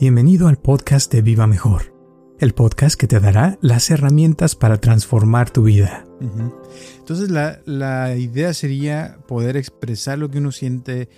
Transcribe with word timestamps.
Bienvenido 0.00 0.48
al 0.48 0.56
podcast 0.56 1.12
de 1.12 1.20
Viva 1.20 1.46
Mejor, 1.46 1.94
el 2.38 2.54
podcast 2.54 2.98
que 2.98 3.06
te 3.06 3.20
dará 3.20 3.58
las 3.60 3.90
herramientas 3.90 4.56
para 4.56 4.78
transformar 4.78 5.50
tu 5.50 5.64
vida. 5.64 6.06
Entonces 6.96 7.28
la, 7.28 7.60
la 7.66 8.16
idea 8.16 8.54
sería 8.54 9.18
poder 9.28 9.58
expresar 9.58 10.18
lo 10.18 10.30
que 10.30 10.38
uno 10.38 10.52
siente 10.52 11.10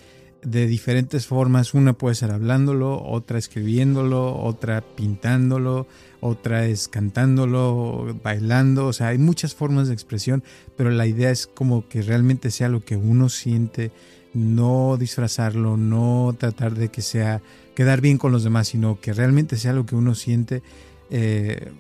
de 0.42 0.66
diferentes 0.66 1.28
formas. 1.28 1.74
Una 1.74 1.92
puede 1.92 2.16
ser 2.16 2.32
hablándolo, 2.32 3.00
otra 3.00 3.38
escribiéndolo, 3.38 4.36
otra 4.36 4.80
pintándolo, 4.80 5.86
otra 6.22 6.66
es 6.66 6.86
cantándolo, 6.86 8.16
bailando. 8.22 8.86
O 8.86 8.92
sea, 8.92 9.08
hay 9.08 9.18
muchas 9.18 9.54
formas 9.54 9.88
de 9.88 9.94
expresión, 9.94 10.44
pero 10.76 10.90
la 10.90 11.06
idea 11.06 11.30
es 11.30 11.48
como 11.48 11.88
que 11.88 12.00
realmente 12.00 12.52
sea 12.52 12.68
lo 12.68 12.84
que 12.84 12.96
uno 12.96 13.28
siente, 13.28 13.90
no 14.32 14.96
disfrazarlo, 14.96 15.76
no 15.76 16.34
tratar 16.38 16.76
de 16.76 16.88
que 16.90 17.02
sea 17.02 17.42
quedar 17.74 18.00
bien 18.00 18.18
con 18.18 18.30
los 18.30 18.44
demás, 18.44 18.68
sino 18.68 19.00
que 19.00 19.12
realmente 19.12 19.56
sea 19.56 19.72
lo 19.72 19.84
que 19.84 19.96
uno 19.96 20.14
siente. 20.14 20.62
Eh, 21.10 21.72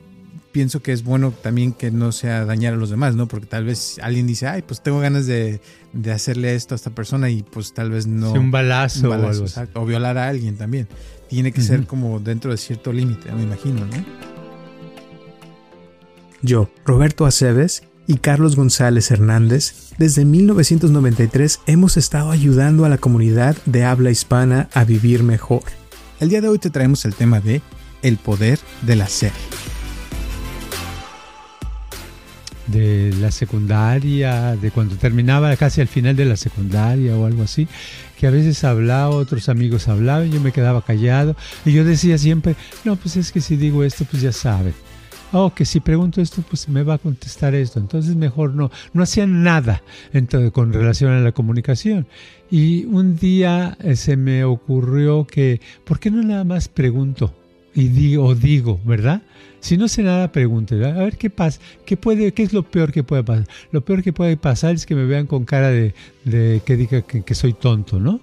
pienso 0.50 0.82
que 0.82 0.92
es 0.92 1.04
bueno 1.04 1.30
también 1.30 1.72
que 1.72 1.92
no 1.92 2.10
sea 2.10 2.44
dañar 2.44 2.74
a 2.74 2.76
los 2.76 2.90
demás, 2.90 3.14
¿no? 3.14 3.28
Porque 3.28 3.46
tal 3.46 3.64
vez 3.64 4.00
alguien 4.02 4.26
dice, 4.26 4.48
ay, 4.48 4.62
pues 4.62 4.82
tengo 4.82 4.98
ganas 4.98 5.26
de, 5.26 5.60
de 5.92 6.10
hacerle 6.10 6.56
esto 6.56 6.74
a 6.74 6.76
esta 6.76 6.90
persona 6.90 7.30
y 7.30 7.44
pues 7.44 7.74
tal 7.74 7.92
vez 7.92 8.08
no... 8.08 8.32
Sí, 8.32 8.38
un 8.38 8.50
balazo, 8.50 9.06
un 9.06 9.24
o, 9.24 9.28
algo 9.28 9.44
o 9.74 9.86
violar 9.86 10.18
a 10.18 10.28
alguien 10.28 10.56
también. 10.56 10.88
Tiene 11.28 11.52
que 11.52 11.62
ser 11.62 11.86
como 11.86 12.18
dentro 12.18 12.50
de 12.50 12.58
cierto 12.58 12.92
límite, 12.92 13.30
me 13.32 13.44
imagino, 13.44 13.86
¿no? 13.86 14.31
Yo, 16.44 16.68
Roberto 16.84 17.24
Aceves 17.24 17.84
y 18.08 18.16
Carlos 18.16 18.56
González 18.56 19.12
Hernández, 19.12 19.92
desde 19.96 20.24
1993 20.24 21.60
hemos 21.66 21.96
estado 21.96 22.32
ayudando 22.32 22.84
a 22.84 22.88
la 22.88 22.98
comunidad 22.98 23.56
de 23.64 23.84
habla 23.84 24.10
hispana 24.10 24.68
a 24.74 24.82
vivir 24.82 25.22
mejor. 25.22 25.62
El 26.18 26.30
día 26.30 26.40
de 26.40 26.48
hoy 26.48 26.58
te 26.58 26.70
traemos 26.70 27.04
el 27.04 27.14
tema 27.14 27.40
de 27.40 27.62
el 28.02 28.16
poder 28.16 28.58
del 28.82 29.02
hacer. 29.02 29.32
de 32.68 33.12
la 33.20 33.30
secundaria, 33.30 34.56
de 34.56 34.70
cuando 34.70 34.96
terminaba 34.96 35.54
casi 35.56 35.82
al 35.82 35.88
final 35.88 36.16
de 36.16 36.24
la 36.24 36.36
secundaria 36.36 37.14
o 37.14 37.26
algo 37.26 37.42
así, 37.42 37.68
que 38.18 38.26
a 38.26 38.30
veces 38.30 38.64
hablaba, 38.64 39.10
otros 39.10 39.50
amigos 39.50 39.88
hablaban, 39.88 40.30
yo 40.30 40.40
me 40.40 40.52
quedaba 40.52 40.80
callado 40.82 41.36
y 41.66 41.72
yo 41.72 41.84
decía 41.84 42.16
siempre, 42.16 42.56
no, 42.84 42.96
pues 42.96 43.16
es 43.16 43.30
que 43.30 43.42
si 43.42 43.56
digo 43.56 43.84
esto, 43.84 44.06
pues 44.10 44.22
ya 44.22 44.32
saben. 44.32 44.72
Oh, 45.32 45.52
que 45.54 45.64
si 45.64 45.80
pregunto 45.80 46.20
esto, 46.20 46.42
pues 46.48 46.68
me 46.68 46.82
va 46.82 46.94
a 46.94 46.98
contestar 46.98 47.54
esto. 47.54 47.80
Entonces 47.80 48.14
mejor 48.16 48.54
no. 48.54 48.70
No 48.92 49.02
hacían 49.02 49.42
nada 49.42 49.82
entonces, 50.12 50.52
con 50.52 50.72
relación 50.72 51.12
a 51.12 51.20
la 51.20 51.32
comunicación. 51.32 52.06
Y 52.50 52.84
un 52.84 53.16
día 53.16 53.78
eh, 53.80 53.96
se 53.96 54.16
me 54.16 54.44
ocurrió 54.44 55.26
que, 55.26 55.60
¿por 55.84 55.98
qué 55.98 56.10
no 56.10 56.22
nada 56.22 56.44
más 56.44 56.68
pregunto? 56.68 57.34
Y 57.74 57.88
digo, 57.88 58.26
o 58.26 58.34
digo, 58.34 58.78
¿verdad? 58.84 59.22
Si 59.60 59.78
no 59.78 59.88
sé 59.88 60.02
nada, 60.02 60.30
pregunte. 60.32 60.74
A 60.84 60.92
ver 60.92 61.16
qué 61.16 61.30
pasa. 61.30 61.60
¿Qué, 61.86 61.96
puede, 61.96 62.32
¿Qué 62.32 62.42
es 62.42 62.52
lo 62.52 62.64
peor 62.64 62.92
que 62.92 63.02
puede 63.02 63.24
pasar? 63.24 63.46
Lo 63.70 63.82
peor 63.82 64.02
que 64.02 64.12
puede 64.12 64.36
pasar 64.36 64.74
es 64.74 64.84
que 64.84 64.94
me 64.94 65.06
vean 65.06 65.26
con 65.26 65.46
cara 65.46 65.70
de, 65.70 65.94
que 66.24 66.76
diga 66.76 67.00
que 67.02 67.34
soy 67.34 67.54
tonto, 67.54 67.98
¿no? 67.98 68.20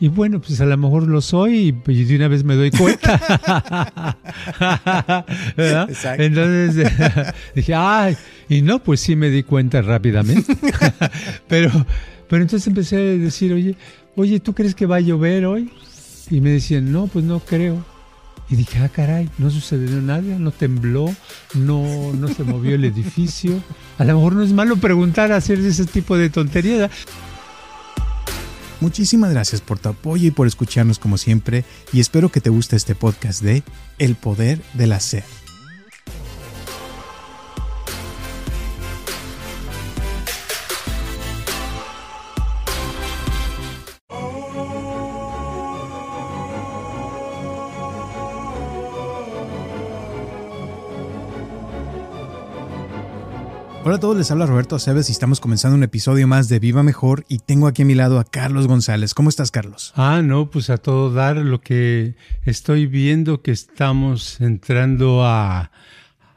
Y 0.00 0.08
bueno, 0.08 0.40
pues 0.40 0.60
a 0.60 0.64
lo 0.64 0.76
mejor 0.76 1.06
lo 1.06 1.20
soy 1.20 1.74
y, 1.86 1.92
y 1.92 2.04
de 2.04 2.16
una 2.16 2.28
vez 2.28 2.44
me 2.44 2.56
doy 2.56 2.70
cuenta. 2.70 4.16
Entonces 6.18 6.92
dije, 7.54 7.74
ay, 7.74 8.16
y 8.48 8.62
no, 8.62 8.82
pues 8.82 9.00
sí 9.00 9.16
me 9.16 9.30
di 9.30 9.42
cuenta 9.42 9.80
rápidamente. 9.82 10.56
pero, 11.48 11.70
pero 12.28 12.42
entonces 12.42 12.66
empecé 12.66 12.96
a 12.96 13.00
decir, 13.00 13.52
oye, 13.52 13.76
oye, 14.16 14.40
¿tú 14.40 14.54
crees 14.54 14.74
que 14.74 14.86
va 14.86 14.96
a 14.96 15.00
llover 15.00 15.46
hoy? 15.46 15.70
Y 16.30 16.40
me 16.40 16.50
decían, 16.50 16.90
no, 16.92 17.06
pues 17.06 17.24
no 17.24 17.40
creo. 17.40 17.84
Y 18.50 18.56
dije, 18.56 18.78
ah, 18.80 18.88
caray, 18.88 19.30
no 19.38 19.50
sucedió 19.50 20.02
nada, 20.02 20.38
no 20.38 20.50
tembló, 20.50 21.14
no, 21.54 22.12
no 22.12 22.28
se 22.28 22.44
movió 22.44 22.74
el 22.74 22.84
edificio. 22.84 23.58
A 23.98 24.04
lo 24.04 24.16
mejor 24.16 24.34
no 24.34 24.42
es 24.42 24.52
malo 24.52 24.76
preguntar, 24.76 25.32
hacer 25.32 25.58
ese 25.60 25.86
tipo 25.86 26.16
de 26.16 26.28
tonterías. 26.28 26.90
Muchísimas 28.80 29.30
gracias 29.30 29.60
por 29.60 29.78
tu 29.78 29.88
apoyo 29.88 30.28
y 30.28 30.30
por 30.30 30.46
escucharnos 30.46 30.98
como 30.98 31.18
siempre 31.18 31.64
y 31.92 32.00
espero 32.00 32.30
que 32.30 32.40
te 32.40 32.50
guste 32.50 32.76
este 32.76 32.94
podcast 32.94 33.42
de 33.42 33.62
El 33.98 34.14
poder 34.14 34.60
del 34.74 34.92
hacer. 34.92 35.24
Hola 53.86 53.96
a 53.96 54.00
todos, 54.00 54.16
les 54.16 54.30
habla 54.30 54.46
Roberto 54.46 54.76
Aceves 54.76 55.10
y 55.10 55.12
estamos 55.12 55.40
comenzando 55.40 55.76
un 55.76 55.82
episodio 55.82 56.26
más 56.26 56.48
de 56.48 56.58
Viva 56.58 56.82
Mejor 56.82 57.26
y 57.28 57.40
tengo 57.40 57.66
aquí 57.66 57.82
a 57.82 57.84
mi 57.84 57.94
lado 57.94 58.18
a 58.18 58.24
Carlos 58.24 58.66
González. 58.66 59.12
¿Cómo 59.12 59.28
estás, 59.28 59.50
Carlos? 59.50 59.92
Ah, 59.94 60.22
no, 60.24 60.48
pues 60.48 60.70
a 60.70 60.78
todo 60.78 61.12
dar 61.12 61.36
lo 61.36 61.60
que 61.60 62.14
estoy 62.46 62.86
viendo 62.86 63.42
que 63.42 63.50
estamos 63.50 64.40
entrando 64.40 65.26
a, 65.26 65.70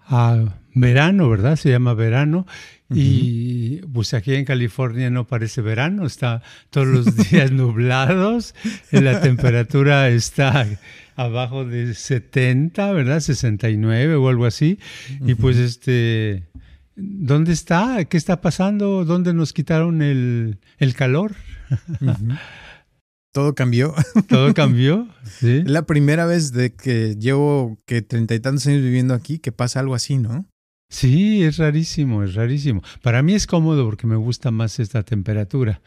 a 0.07 0.57
verano, 0.73 1.29
¿verdad? 1.29 1.55
Se 1.55 1.69
llama 1.69 1.93
verano. 1.93 2.45
Y 2.93 3.77
pues 3.93 4.13
aquí 4.13 4.35
en 4.35 4.43
California 4.43 5.09
no 5.09 5.25
parece 5.25 5.61
verano, 5.61 6.05
está 6.05 6.41
todos 6.69 6.87
los 6.87 7.15
días 7.31 7.51
nublados, 7.53 8.55
la 8.91 9.21
temperatura 9.21 10.09
está 10.09 10.67
abajo 11.15 11.63
de 11.63 11.93
70, 11.93 12.91
¿verdad? 12.91 13.21
69 13.21 14.15
o 14.17 14.27
algo 14.27 14.45
así. 14.45 14.79
Y 15.25 15.35
pues 15.35 15.55
este, 15.55 16.43
¿dónde 16.97 17.53
está? 17.53 18.03
¿Qué 18.05 18.17
está 18.17 18.41
pasando? 18.41 19.05
¿Dónde 19.05 19.33
nos 19.33 19.53
quitaron 19.53 20.01
el, 20.01 20.59
el 20.79 20.93
calor? 20.95 21.35
Todo 23.31 23.53
cambió. 23.53 23.93
Todo 24.27 24.53
cambió, 24.53 25.07
¿sí? 25.23 25.57
Es 25.57 25.65
la 25.69 25.83
primera 25.83 26.25
vez 26.25 26.53
de 26.53 26.73
que 26.73 27.15
llevo 27.15 27.77
que 27.85 28.01
treinta 28.01 28.33
y 28.33 28.39
tantos 28.39 28.65
años 28.65 28.81
viviendo 28.81 29.13
aquí 29.13 29.37
que 29.37 29.51
pasa 29.51 29.79
algo 29.79 29.93
así, 29.93 30.17
¿no? 30.17 30.45
Sí, 30.89 31.43
es 31.43 31.57
rarísimo, 31.57 32.23
es 32.23 32.33
rarísimo. 32.33 32.81
Para 33.01 33.21
mí 33.21 33.33
es 33.33 33.45
cómodo 33.45 33.83
porque 33.83 34.07
me 34.07 34.15
gusta 34.15 34.51
más 34.51 34.79
esta 34.79 35.03
temperatura, 35.03 35.81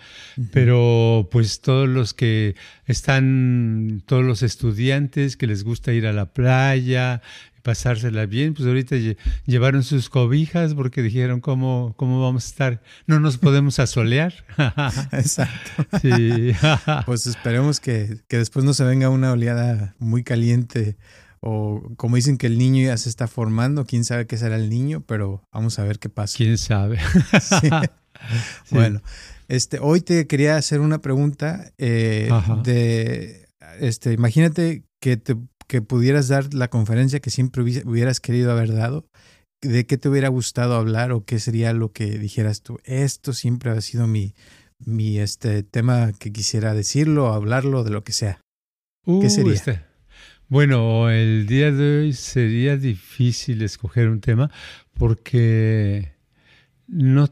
pero 0.53 1.27
pues 1.33 1.63
todos 1.63 1.89
los 1.89 2.13
que 2.13 2.55
están, 2.85 4.03
todos 4.05 4.23
los 4.23 4.43
estudiantes 4.43 5.39
que 5.39 5.47
les 5.47 5.65
gusta 5.65 5.95
ir 5.95 6.07
a 6.07 6.13
la 6.13 6.35
playa, 6.35 7.23
pasársela 7.63 8.27
bien, 8.27 8.55
pues 8.55 8.67
ahorita 8.67 8.97
lle- 8.97 9.17
llevaron 9.47 9.83
sus 9.83 10.09
cobijas 10.09 10.75
porque 10.75 11.03
dijeron 11.03 11.41
cómo, 11.41 11.95
cómo 11.97 12.23
vamos 12.23 12.45
a 12.45 12.49
estar, 12.49 12.83
no 13.07 13.21
nos 13.21 13.39
podemos 13.39 13.79
asolear. 13.79 14.33
Exacto. 15.13 15.85
sí. 16.03 16.53
Pues 17.07 17.27
esperemos 17.27 17.81
que, 17.81 18.19
que 18.29 18.39
después 18.39 18.65
no 18.65 18.75
se 18.75 18.85
venga 18.85 19.09
una 19.09 19.33
oleada 19.33 19.95
muy 19.99 20.23
caliente 20.23 20.97
o 21.41 21.83
como 21.97 22.17
dicen 22.17 22.37
que 22.37 22.47
el 22.47 22.59
niño 22.59 22.85
ya 22.85 22.97
se 22.99 23.09
está 23.09 23.27
formando, 23.27 23.87
quién 23.87 24.05
sabe 24.05 24.27
qué 24.27 24.37
será 24.37 24.57
el 24.57 24.69
niño, 24.69 25.03
pero 25.07 25.43
vamos 25.53 25.79
a 25.79 25.85
ver 25.85 25.99
qué 25.99 26.09
pasa. 26.09 26.37
¿Quién 26.37 26.59
sabe? 26.59 26.99
Sí. 27.41 27.71
Bueno, 28.71 29.01
este, 29.49 29.79
hoy 29.81 30.03
te 30.03 30.27
quería 30.27 30.57
hacer 30.59 30.81
una 30.81 31.01
pregunta 31.01 31.73
eh, 31.79 32.29
de, 32.65 33.47
este, 33.81 34.13
imagínate 34.13 34.85
que 35.01 35.17
te 35.17 35.37
que 35.71 35.83
pudieras 35.83 36.27
dar 36.27 36.53
la 36.53 36.67
conferencia 36.67 37.21
que 37.21 37.31
siempre 37.31 37.63
hubi- 37.63 37.87
hubieras 37.87 38.19
querido 38.19 38.51
haber 38.51 38.75
dado, 38.75 39.07
de 39.63 39.87
qué 39.87 39.97
te 39.99 40.09
hubiera 40.09 40.27
gustado 40.29 40.75
hablar 40.75 41.13
o 41.13 41.25
qué 41.25 41.39
sería 41.39 41.73
lo 41.73 41.93
que 41.93 42.19
dijeras 42.19 42.63
tú. 42.63 42.81
Esto 42.83 43.33
siempre 43.33 43.71
ha 43.71 43.81
sido 43.81 44.09
mi, 44.09 44.35
mi 44.85 45.19
este 45.19 45.63
tema 45.63 46.11
que 46.19 46.33
quisiera 46.33 46.75
decirlo, 46.75 47.33
hablarlo, 47.33 47.85
de 47.85 47.91
lo 47.91 48.03
que 48.03 48.11
sea. 48.13 48.41
Uh, 49.07 49.29
sería? 49.31 49.53
este- 49.55 49.85
Bueno, 50.49 51.09
el 51.09 51.47
día 51.47 51.71
de 51.71 52.01
hoy 52.01 52.15
sería 52.15 52.77
difícil 52.77 53.63
escoger 53.63 54.09
un 54.09 54.21
tema 54.21 54.51
porque 54.99 56.17
no 56.89 57.29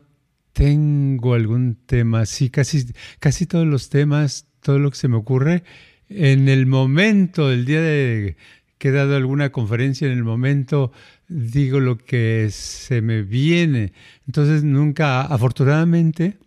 tengo 0.52 1.34
algún 1.34 1.74
tema 1.86 2.20
así. 2.20 2.50
Casi, 2.50 2.86
casi 3.18 3.46
todos 3.46 3.66
los 3.66 3.88
temas, 3.88 4.46
todo 4.60 4.78
lo 4.78 4.90
que 4.92 4.96
se 4.96 5.08
me 5.08 5.16
ocurre, 5.16 5.64
en 6.08 6.48
el 6.48 6.66
momento, 6.66 7.50
el 7.50 7.64
día 7.64 7.80
de 7.80 8.36
que 8.78 8.88
he 8.88 8.92
dado 8.92 9.16
alguna 9.16 9.50
conferencia, 9.50 10.06
en 10.06 10.16
el 10.16 10.24
momento 10.24 10.92
digo 11.28 11.80
lo 11.80 11.98
que 11.98 12.48
se 12.50 13.02
me 13.02 13.22
viene. 13.22 13.92
Entonces 14.26 14.64
nunca, 14.64 15.22
afortunadamente, 15.22 16.38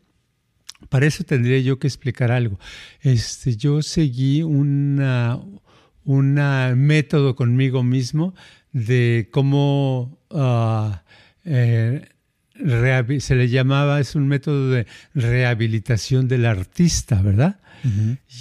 para 0.90 1.06
eso 1.06 1.24
tendría 1.24 1.60
yo 1.60 1.80
que 1.80 1.88
explicar 1.88 2.32
algo. 2.32 2.60
Este, 3.02 3.56
yo 3.56 3.82
seguí 3.82 4.42
una, 4.42 5.40
un 6.04 6.34
método 6.76 7.36
conmigo 7.36 7.84
mismo 7.84 8.34
de 8.72 9.30
cómo 9.32 10.20
ah, 10.32 11.04
eh, 11.46 12.08
se 13.20 13.36
le 13.36 13.50
llamaba, 13.50 14.00
es 14.00 14.16
un 14.16 14.28
método 14.28 14.70
de 14.70 14.88
rehabilitación 15.14 16.28
del 16.28 16.46
artista, 16.46 17.22
¿verdad? 17.22 17.61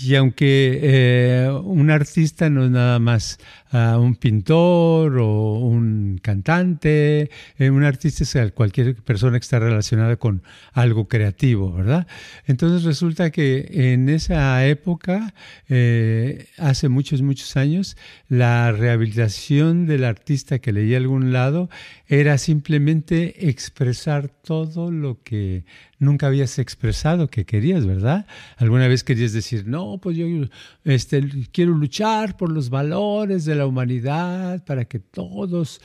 Y 0.02 0.14
aunque 0.14 0.80
eh, 0.82 1.50
un 1.64 1.90
artista 1.90 2.50
no 2.50 2.64
es 2.64 2.70
nada 2.70 2.98
más 2.98 3.38
uh, 3.72 3.98
un 3.98 4.16
pintor 4.16 5.18
o 5.18 5.58
un 5.58 6.18
cantante, 6.22 7.30
eh, 7.58 7.70
un 7.70 7.84
artista 7.84 8.24
es 8.24 8.52
cualquier 8.52 8.96
persona 8.96 9.38
que 9.38 9.44
está 9.44 9.58
relacionada 9.58 10.16
con 10.16 10.42
algo 10.72 11.08
creativo, 11.08 11.72
¿verdad? 11.72 12.06
Entonces 12.46 12.84
resulta 12.84 13.30
que 13.30 13.92
en 13.92 14.08
esa 14.08 14.66
época, 14.66 15.34
eh, 15.68 16.46
hace 16.58 16.88
muchos, 16.88 17.22
muchos 17.22 17.56
años, 17.56 17.96
la 18.28 18.72
rehabilitación 18.72 19.86
del 19.86 20.04
artista 20.04 20.58
que 20.58 20.72
leía 20.72 20.96
algún 20.96 21.32
lado 21.32 21.70
era 22.06 22.38
simplemente 22.38 23.48
expresar 23.48 24.28
todo 24.28 24.90
lo 24.90 25.22
que 25.22 25.64
nunca 26.00 26.26
habías 26.26 26.58
expresado 26.58 27.28
que 27.28 27.44
querías, 27.44 27.86
¿verdad? 27.86 28.26
Alguna 28.56 28.88
vez 28.88 29.04
querías 29.04 29.32
decir, 29.32 29.66
no, 29.68 29.98
pues 29.98 30.16
yo 30.16 30.26
este, 30.84 31.22
quiero 31.52 31.72
luchar 31.72 32.36
por 32.36 32.50
los 32.50 32.70
valores 32.70 33.44
de 33.44 33.54
la 33.54 33.66
humanidad 33.66 34.64
para 34.64 34.86
que 34.86 34.98
todos 34.98 35.80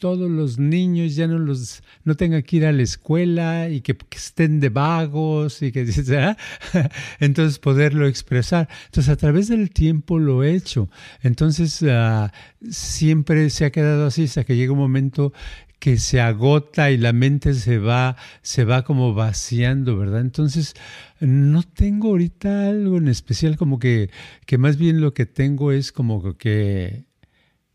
todos 0.00 0.30
los 0.30 0.58
niños 0.58 1.14
ya 1.14 1.28
no 1.28 1.38
los 1.38 1.82
no 2.04 2.16
tengan 2.16 2.42
que 2.42 2.56
ir 2.56 2.64
a 2.64 2.72
la 2.72 2.82
escuela 2.82 3.68
y 3.68 3.82
que, 3.82 3.96
estén 4.10 4.58
de 4.58 4.70
vagos 4.70 5.62
y 5.62 5.70
que 5.70 5.86
entonces 7.20 7.58
poderlo 7.58 8.08
expresar. 8.08 8.68
Entonces 8.86 9.12
a 9.12 9.16
través 9.16 9.48
del 9.48 9.70
tiempo 9.70 10.18
lo 10.18 10.42
he 10.42 10.54
hecho. 10.54 10.88
Entonces 11.22 11.84
ah, 11.86 12.32
siempre 12.70 13.50
se 13.50 13.66
ha 13.66 13.70
quedado 13.70 14.06
así 14.06 14.24
hasta 14.24 14.44
que 14.44 14.56
llega 14.56 14.72
un 14.72 14.78
momento 14.78 15.32
que 15.80 15.98
se 15.98 16.20
agota 16.20 16.90
y 16.90 16.98
la 16.98 17.12
mente 17.12 17.54
se 17.54 17.78
va, 17.78 18.16
se 18.42 18.64
va 18.64 18.84
como 18.84 19.14
vaciando, 19.14 19.96
¿verdad? 19.96 20.20
Entonces, 20.20 20.74
no 21.18 21.62
tengo 21.62 22.08
ahorita 22.08 22.68
algo 22.68 22.98
en 22.98 23.08
especial, 23.08 23.56
como 23.56 23.78
que, 23.78 24.10
que 24.46 24.58
más 24.58 24.76
bien 24.76 25.00
lo 25.00 25.14
que 25.14 25.26
tengo 25.26 25.72
es 25.72 25.90
como 25.90 26.36
que 26.36 27.06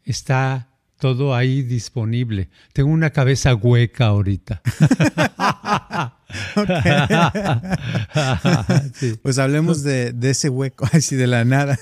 está 0.03 0.69
todo 0.99 1.35
ahí 1.35 1.63
disponible. 1.63 2.49
Tengo 2.73 2.91
una 2.91 3.09
cabeza 3.09 3.55
hueca 3.55 4.05
ahorita. 4.05 4.61
Pues 9.21 9.37
hablemos 9.37 9.83
de, 9.83 10.15
ese 10.21 10.49
hueco, 10.49 10.87
así 10.91 11.15
de 11.15 11.27
la 11.27 11.45
nada. 11.45 11.77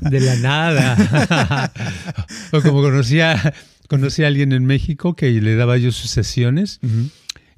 de 0.00 0.20
la 0.20 0.34
nada. 0.36 1.72
o 2.52 2.60
como 2.60 2.82
conocía 2.82 3.54
Conocí 3.88 4.22
a 4.22 4.28
alguien 4.28 4.52
en 4.52 4.64
México 4.66 5.16
que 5.16 5.30
le 5.30 5.56
daba 5.56 5.76
yo 5.78 5.90
sus 5.92 6.10
sesiones 6.10 6.78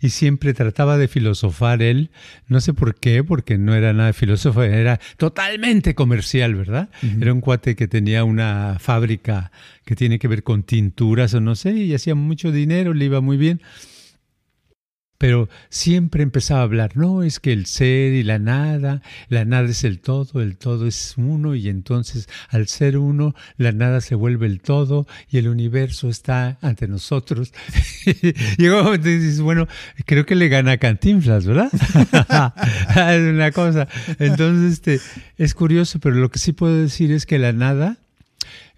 y 0.01 0.11
siempre 0.11 0.55
trataba 0.55 0.97
de 0.97 1.09
filosofar 1.09 1.83
él. 1.83 2.11
No 2.47 2.61
sé 2.61 2.73
por 2.73 2.95
qué, 2.95 3.23
porque 3.23 3.59
no 3.59 3.75
era 3.75 3.93
nada 3.93 4.07
de 4.07 4.13
filósofo, 4.15 4.63
era 4.63 4.99
totalmente 5.17 5.95
comercial, 5.95 6.55
¿verdad? 6.55 6.89
Era 7.21 7.33
un 7.33 7.41
cuate 7.41 7.77
que 7.77 7.89
tenía 7.89 8.25
una 8.25 8.79
fábrica 8.81 9.51
que 9.85 9.97
tiene 9.97 10.19
que 10.19 10.29
ver 10.29 10.43
con 10.43 10.63
tinturas 10.63 11.35
o 11.35 11.41
no 11.41 11.55
sé, 11.55 11.73
y 11.73 11.95
hacía 11.95 12.15
mucho 12.15 12.53
dinero, 12.53 12.95
le 12.95 13.05
iba 13.05 13.21
muy 13.21 13.37
bien 13.37 13.61
pero 15.21 15.51
siempre 15.69 16.23
empezaba 16.23 16.61
a 16.61 16.63
hablar, 16.63 16.97
no, 16.97 17.23
es 17.23 17.41
que 17.41 17.53
el 17.53 17.67
ser 17.67 18.15
y 18.15 18.23
la 18.23 18.39
nada, 18.39 19.03
la 19.29 19.45
nada 19.45 19.69
es 19.69 19.85
el 19.85 20.01
todo, 20.01 20.41
el 20.41 20.57
todo 20.57 20.87
es 20.87 21.13
uno 21.19 21.55
y 21.55 21.69
entonces 21.69 22.27
al 22.49 22.69
ser 22.69 22.97
uno, 22.97 23.35
la 23.59 23.71
nada 23.73 24.01
se 24.01 24.15
vuelve 24.15 24.47
el 24.47 24.63
todo 24.63 25.07
y 25.29 25.37
el 25.37 25.49
universo 25.49 26.09
está 26.09 26.57
ante 26.63 26.89
nosotros. 26.89 27.53
Llegó 28.57 28.95
y 28.95 28.99
dices, 28.99 29.43
bueno, 29.43 29.69
creo 30.07 30.25
que 30.25 30.37
le 30.37 30.49
gana 30.49 30.73
a 30.73 30.79
Cantinflas, 30.79 31.45
¿verdad? 31.45 31.71
es 33.13 33.21
una 33.21 33.53
cosa. 33.53 33.89
Entonces, 34.19 34.73
este, 34.73 35.01
es 35.37 35.53
curioso, 35.53 36.01
pero 36.01 36.15
lo 36.15 36.31
que 36.31 36.39
sí 36.39 36.53
puedo 36.53 36.75
decir 36.77 37.13
es 37.13 37.27
que 37.27 37.39
la 37.39 37.53
nada 37.53 37.99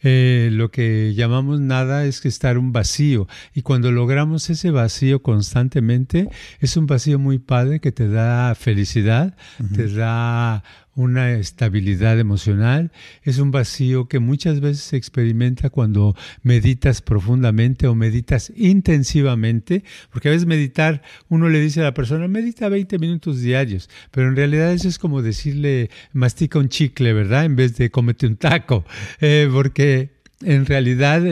eh, 0.02 0.50
lo 0.52 0.70
que 0.70 1.14
llamamos 1.14 1.60
nada 1.60 2.04
es 2.04 2.20
que 2.20 2.28
estar 2.28 2.58
un 2.58 2.72
vacío. 2.72 3.28
Y 3.54 3.62
cuando 3.62 3.92
logramos 3.92 4.50
ese 4.50 4.70
vacío 4.70 5.22
constantemente, 5.22 6.28
es 6.60 6.76
un 6.76 6.86
vacío 6.86 7.18
muy 7.18 7.38
padre 7.38 7.80
que 7.80 7.92
te 7.92 8.08
da 8.08 8.54
felicidad, 8.54 9.36
te 9.74 9.88
da 9.88 10.64
una 10.94 11.32
estabilidad 11.32 12.18
emocional, 12.18 12.92
es 13.22 13.38
un 13.38 13.50
vacío 13.50 14.08
que 14.08 14.18
muchas 14.18 14.60
veces 14.60 14.84
se 14.84 14.96
experimenta 14.96 15.70
cuando 15.70 16.14
meditas 16.42 17.00
profundamente 17.00 17.86
o 17.86 17.94
meditas 17.94 18.52
intensivamente, 18.56 19.84
porque 20.10 20.28
a 20.28 20.32
veces 20.32 20.46
meditar, 20.46 21.02
uno 21.28 21.48
le 21.48 21.60
dice 21.60 21.80
a 21.80 21.84
la 21.84 21.94
persona, 21.94 22.28
medita 22.28 22.68
20 22.68 22.98
minutos 22.98 23.40
diarios, 23.40 23.88
pero 24.10 24.28
en 24.28 24.36
realidad 24.36 24.72
eso 24.72 24.88
es 24.88 24.98
como 24.98 25.22
decirle, 25.22 25.90
mastica 26.12 26.58
un 26.58 26.68
chicle, 26.68 27.12
¿verdad? 27.12 27.46
En 27.46 27.56
vez 27.56 27.76
de 27.76 27.90
comete 27.90 28.26
un 28.26 28.36
taco, 28.36 28.84
eh, 29.20 29.48
porque 29.50 30.10
en 30.44 30.66
realidad 30.66 31.22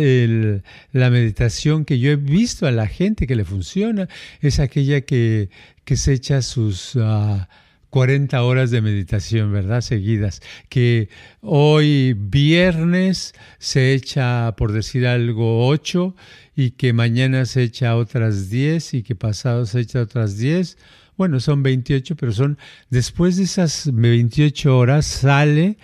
la 0.93 1.11
meditación 1.11 1.85
que 1.85 1.99
yo 1.99 2.13
he 2.13 2.17
visto 2.17 2.67
a 2.67 2.71
la 2.71 2.87
gente 2.87 3.27
que 3.27 3.35
le 3.35 3.45
funciona 3.45 4.09
es 4.41 4.61
aquella 4.61 5.03
que, 5.03 5.51
que 5.85 5.97
se 5.97 6.15
echa 6.15 6.41
sus... 6.43 6.97
Ah, 6.97 7.49
40 7.91 8.43
horas 8.43 8.71
de 8.71 8.81
meditación, 8.81 9.53
¿verdad? 9.53 9.81
Seguidas. 9.81 10.41
Que 10.69 11.09
hoy 11.41 12.15
viernes 12.17 13.35
se 13.59 13.93
echa, 13.93 14.55
por 14.57 14.73
decir 14.73 15.07
algo, 15.07 15.67
8 15.67 16.15
y 16.57 16.73
que 16.73 16.93
mañana 16.93 17.45
se 17.47 17.63
echa 17.63 17.97
otras 17.97 18.49
10 18.51 18.95
y 18.95 19.03
que 19.03 19.15
pasado 19.15 19.67
se 19.67 19.81
echa 19.81 20.01
otras 20.01 20.39
10. 20.39 20.79
Bueno, 21.17 21.41
son 21.41 21.63
28, 21.63 22.17
pero 22.17 22.33
son 22.33 22.59
después 22.89 23.37
de 23.37 23.43
esas 23.43 23.91
28 23.93 24.79
horas 24.79 25.05
sale 25.05 25.77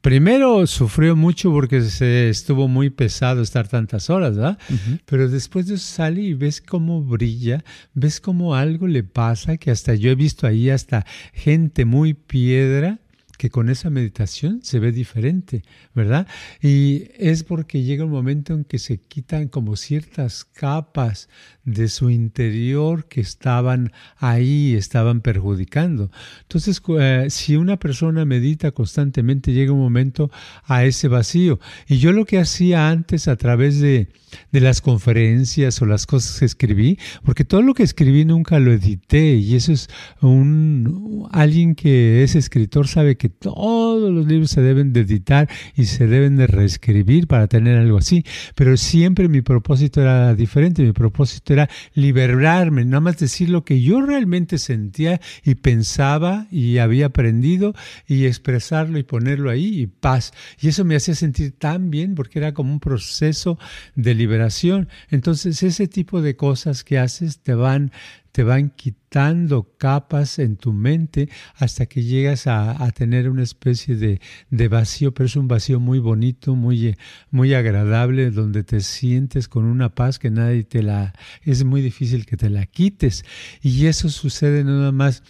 primero 0.00 0.66
sufrió 0.66 1.16
mucho 1.16 1.50
porque 1.50 1.82
se 1.82 2.28
estuvo 2.28 2.68
muy 2.68 2.90
pesado 2.90 3.42
estar 3.42 3.68
tantas 3.68 4.10
horas, 4.10 4.36
¿verdad? 4.36 4.58
Pero 5.04 5.28
después 5.28 5.66
de 5.66 5.74
eso 5.74 5.86
sale 5.86 6.22
y 6.22 6.34
ves 6.34 6.60
cómo 6.60 7.02
brilla, 7.02 7.64
ves 7.94 8.20
cómo 8.20 8.54
algo 8.54 8.86
le 8.86 9.04
pasa, 9.04 9.56
que 9.56 9.70
hasta 9.70 9.94
yo 9.94 10.10
he 10.10 10.14
visto 10.14 10.46
ahí 10.46 10.70
hasta 10.70 11.06
gente 11.32 11.84
muy 11.84 12.14
piedra 12.14 12.98
que 13.38 13.50
con 13.50 13.70
esa 13.70 13.88
meditación 13.88 14.60
se 14.62 14.80
ve 14.80 14.90
diferente, 14.90 15.62
¿verdad? 15.94 16.26
Y 16.60 17.04
es 17.16 17.44
porque 17.44 17.84
llega 17.84 18.04
un 18.04 18.10
momento 18.10 18.52
en 18.52 18.64
que 18.64 18.80
se 18.80 18.98
quitan 18.98 19.46
como 19.46 19.76
ciertas 19.76 20.44
capas 20.44 21.28
de 21.72 21.88
su 21.88 22.10
interior 22.10 23.06
que 23.06 23.20
estaban 23.20 23.92
ahí, 24.16 24.74
estaban 24.74 25.20
perjudicando. 25.20 26.10
Entonces, 26.42 26.80
eh, 26.98 27.26
si 27.30 27.56
una 27.56 27.78
persona 27.78 28.24
medita 28.24 28.72
constantemente, 28.72 29.52
llega 29.52 29.72
un 29.72 29.80
momento 29.80 30.30
a 30.64 30.84
ese 30.84 31.08
vacío. 31.08 31.58
Y 31.86 31.98
yo 31.98 32.12
lo 32.12 32.24
que 32.24 32.38
hacía 32.38 32.88
antes 32.88 33.28
a 33.28 33.36
través 33.36 33.80
de, 33.80 34.08
de 34.52 34.60
las 34.60 34.80
conferencias 34.80 35.80
o 35.82 35.86
las 35.86 36.06
cosas 36.06 36.38
que 36.38 36.44
escribí, 36.44 36.98
porque 37.24 37.44
todo 37.44 37.62
lo 37.62 37.74
que 37.74 37.82
escribí 37.82 38.24
nunca 38.24 38.58
lo 38.58 38.72
edité 38.72 39.34
y 39.34 39.54
eso 39.54 39.72
es 39.72 39.88
un 40.20 41.28
alguien 41.32 41.74
que 41.74 42.22
es 42.22 42.34
escritor 42.34 42.88
sabe 42.88 43.16
que 43.16 43.28
todos 43.28 44.10
los 44.12 44.26
libros 44.26 44.50
se 44.50 44.62
deben 44.62 44.92
de 44.92 45.00
editar 45.00 45.48
y 45.74 45.84
se 45.84 46.06
deben 46.06 46.36
de 46.36 46.46
reescribir 46.46 47.26
para 47.26 47.46
tener 47.46 47.78
algo 47.78 47.98
así, 47.98 48.24
pero 48.54 48.76
siempre 48.76 49.28
mi 49.28 49.42
propósito 49.42 50.00
era 50.00 50.34
diferente, 50.34 50.82
mi 50.82 50.92
propósito 50.92 51.52
era 51.52 51.57
liberarme, 51.94 52.84
nada 52.84 53.00
más 53.00 53.16
decir 53.16 53.48
lo 53.48 53.64
que 53.64 53.80
yo 53.80 54.00
realmente 54.02 54.58
sentía 54.58 55.20
y 55.42 55.56
pensaba 55.56 56.46
y 56.50 56.78
había 56.78 57.06
aprendido 57.06 57.74
y 58.06 58.26
expresarlo 58.26 58.98
y 58.98 59.02
ponerlo 59.02 59.50
ahí 59.50 59.80
y 59.80 59.86
paz. 59.86 60.32
Y 60.60 60.68
eso 60.68 60.84
me 60.84 60.96
hacía 60.96 61.14
sentir 61.14 61.58
tan 61.58 61.90
bien 61.90 62.14
porque 62.14 62.38
era 62.38 62.54
como 62.54 62.72
un 62.72 62.80
proceso 62.80 63.58
de 63.94 64.14
liberación. 64.14 64.88
Entonces 65.10 65.62
ese 65.62 65.88
tipo 65.88 66.20
de 66.20 66.36
cosas 66.36 66.84
que 66.84 66.98
haces 66.98 67.40
te 67.40 67.54
van 67.54 67.92
te 68.38 68.44
van 68.44 68.70
quitando 68.70 69.74
capas 69.78 70.38
en 70.38 70.58
tu 70.58 70.72
mente 70.72 71.28
hasta 71.56 71.86
que 71.86 72.04
llegas 72.04 72.46
a, 72.46 72.88
tener 72.92 73.28
una 73.28 73.42
especie 73.42 73.96
de, 73.96 74.20
de, 74.48 74.68
vacío, 74.68 75.12
pero 75.12 75.26
es 75.26 75.34
un 75.34 75.48
vacío 75.48 75.80
muy 75.80 75.98
bonito, 75.98 76.54
muy, 76.54 76.96
muy 77.32 77.52
agradable, 77.54 78.30
donde 78.30 78.62
te 78.62 78.80
sientes 78.80 79.48
con 79.48 79.64
una 79.64 79.92
paz 79.92 80.20
que 80.20 80.30
nadie 80.30 80.62
te 80.62 80.84
la, 80.84 81.14
es 81.42 81.64
muy 81.64 81.82
difícil 81.82 82.26
que 82.26 82.36
te 82.36 82.48
la 82.48 82.66
quites. 82.66 83.24
Y 83.60 83.86
eso 83.86 84.08
sucede 84.08 84.62
nada 84.62 84.92
más 84.92 85.24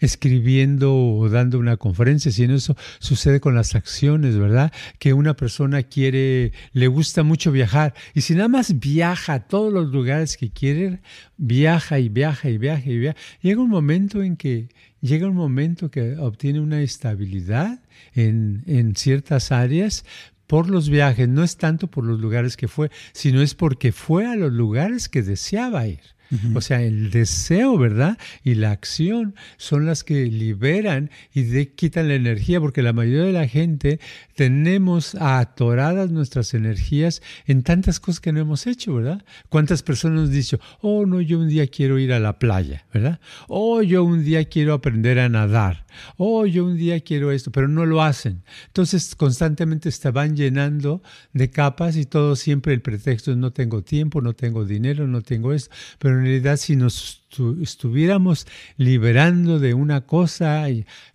escribiendo 0.00 0.94
o 0.94 1.28
dando 1.28 1.58
una 1.58 1.76
conferencia, 1.76 2.30
sino 2.32 2.54
eso 2.54 2.76
sucede 2.98 3.40
con 3.40 3.54
las 3.54 3.74
acciones, 3.74 4.36
¿verdad? 4.36 4.72
Que 4.98 5.12
una 5.12 5.34
persona 5.34 5.82
quiere, 5.82 6.52
le 6.72 6.88
gusta 6.88 7.22
mucho 7.22 7.52
viajar 7.52 7.94
y 8.14 8.22
si 8.22 8.34
nada 8.34 8.48
más 8.48 8.78
viaja 8.78 9.34
a 9.34 9.46
todos 9.46 9.72
los 9.72 9.90
lugares 9.90 10.36
que 10.36 10.50
quiere, 10.50 11.00
viaja 11.36 11.98
y 11.98 12.08
viaja 12.08 12.50
y 12.50 12.58
viaja 12.58 12.90
y 12.90 12.98
viaja, 12.98 13.18
llega 13.40 13.62
un 13.62 13.70
momento 13.70 14.22
en 14.22 14.36
que 14.36 14.68
llega 15.00 15.28
un 15.28 15.36
momento 15.36 15.90
que 15.90 16.16
obtiene 16.16 16.60
una 16.60 16.80
estabilidad 16.80 17.80
en, 18.14 18.62
en 18.66 18.96
ciertas 18.96 19.52
áreas, 19.52 20.04
por 20.46 20.68
los 20.68 20.88
viajes, 20.90 21.28
no 21.28 21.42
es 21.42 21.56
tanto 21.56 21.88
por 21.88 22.04
los 22.04 22.20
lugares 22.20 22.56
que 22.56 22.68
fue, 22.68 22.90
sino 23.12 23.40
es 23.40 23.54
porque 23.54 23.92
fue 23.92 24.26
a 24.26 24.36
los 24.36 24.52
lugares 24.52 25.08
que 25.08 25.22
deseaba 25.22 25.86
ir. 25.86 26.13
O 26.54 26.60
sea, 26.60 26.82
el 26.82 27.10
deseo, 27.10 27.78
¿verdad? 27.78 28.18
Y 28.42 28.54
la 28.54 28.72
acción 28.72 29.34
son 29.56 29.86
las 29.86 30.02
que 30.04 30.26
liberan 30.26 31.10
y 31.32 31.66
quitan 31.66 32.08
la 32.08 32.14
energía, 32.14 32.60
porque 32.60 32.82
la 32.82 32.92
mayoría 32.92 33.24
de 33.24 33.32
la 33.32 33.46
gente 33.46 34.00
tenemos 34.34 35.14
atoradas 35.14 36.10
nuestras 36.10 36.54
energías 36.54 37.22
en 37.46 37.62
tantas 37.62 38.00
cosas 38.00 38.20
que 38.20 38.32
no 38.32 38.40
hemos 38.40 38.66
hecho, 38.66 38.94
¿verdad? 38.94 39.24
¿Cuántas 39.48 39.82
personas 39.82 40.20
nos 40.20 40.28
han 40.30 40.34
dicho, 40.34 40.60
oh, 40.80 41.06
no, 41.06 41.20
yo 41.20 41.38
un 41.38 41.48
día 41.48 41.66
quiero 41.66 41.98
ir 41.98 42.12
a 42.12 42.18
la 42.18 42.38
playa, 42.38 42.84
¿verdad? 42.92 43.20
Oh, 43.48 43.82
yo 43.82 44.04
un 44.04 44.24
día 44.24 44.44
quiero 44.46 44.74
aprender 44.74 45.18
a 45.18 45.28
nadar. 45.28 45.86
Oh, 46.16 46.46
yo 46.46 46.64
un 46.64 46.76
día 46.76 47.00
quiero 47.00 47.30
esto, 47.30 47.52
pero 47.52 47.68
no 47.68 47.86
lo 47.86 48.02
hacen. 48.02 48.42
Entonces, 48.66 49.14
constantemente 49.14 49.88
estaban 49.88 50.36
llenando 50.36 51.02
de 51.32 51.50
capas 51.50 51.96
y 51.96 52.04
todo 52.04 52.36
siempre 52.36 52.74
el 52.74 52.82
pretexto 52.82 53.30
es 53.30 53.36
no 53.36 53.52
tengo 53.52 53.82
tiempo, 53.82 54.20
no 54.20 54.32
tengo 54.32 54.64
dinero, 54.64 55.06
no 55.06 55.22
tengo 55.22 55.52
esto. 55.52 55.74
Pero 55.98 56.13
en 56.14 56.24
realidad, 56.24 56.56
si 56.56 56.76
nos 56.76 57.22
estuviéramos 57.60 58.46
liberando 58.76 59.58
de 59.58 59.74
una 59.74 60.02
cosa, 60.02 60.66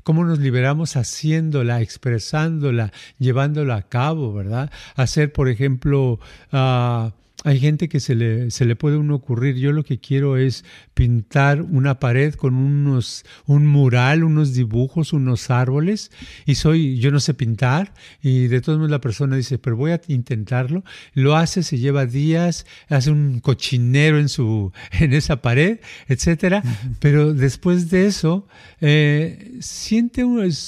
¿cómo 0.03 0.25
nos 0.25 0.39
liberamos 0.39 0.95
haciéndola, 0.95 1.81
expresándola, 1.81 2.91
llevándola 3.17 3.75
a 3.75 3.81
cabo, 3.83 4.33
verdad? 4.33 4.71
Hacer, 4.95 5.31
por 5.31 5.49
ejemplo, 5.49 6.19
uh, 6.51 7.11
hay 7.45 7.59
gente 7.59 7.87
que 7.87 7.99
se 7.99 8.15
le, 8.15 8.51
se 8.51 8.65
le 8.65 8.75
puede 8.75 8.97
uno 8.97 9.15
ocurrir, 9.15 9.55
yo 9.55 9.71
lo 9.71 9.83
que 9.83 9.99
quiero 9.99 10.35
es 10.35 10.65
pintar 10.93 11.61
una 11.61 11.99
pared 11.99 12.33
con 12.33 12.55
unos, 12.55 13.23
un 13.45 13.65
mural, 13.65 14.23
unos 14.23 14.53
dibujos, 14.53 15.13
unos 15.13 15.49
árboles, 15.49 16.11
y 16.45 16.55
soy, 16.55 16.99
yo 16.99 17.11
no 17.11 17.19
sé 17.21 17.33
pintar, 17.33 17.93
y 18.21 18.47
de 18.47 18.59
todos 18.59 18.77
modos 18.77 18.91
la 18.91 18.99
persona 18.99 19.37
dice, 19.37 19.57
pero 19.57 19.77
voy 19.77 19.91
a 19.91 20.01
intentarlo, 20.07 20.83
lo 21.13 21.37
hace, 21.37 21.63
se 21.63 21.77
lleva 21.77 22.05
días, 22.05 22.65
hace 22.89 23.11
un 23.11 23.39
cochinero 23.39 24.19
en 24.19 24.27
su, 24.27 24.73
en 24.91 25.13
esa 25.13 25.41
pared, 25.41 25.79
etcétera, 26.07 26.61
pero 26.99 27.33
después 27.33 27.89
de 27.89 28.07
eso, 28.07 28.47
eh, 28.81 29.57
siente 29.61 30.25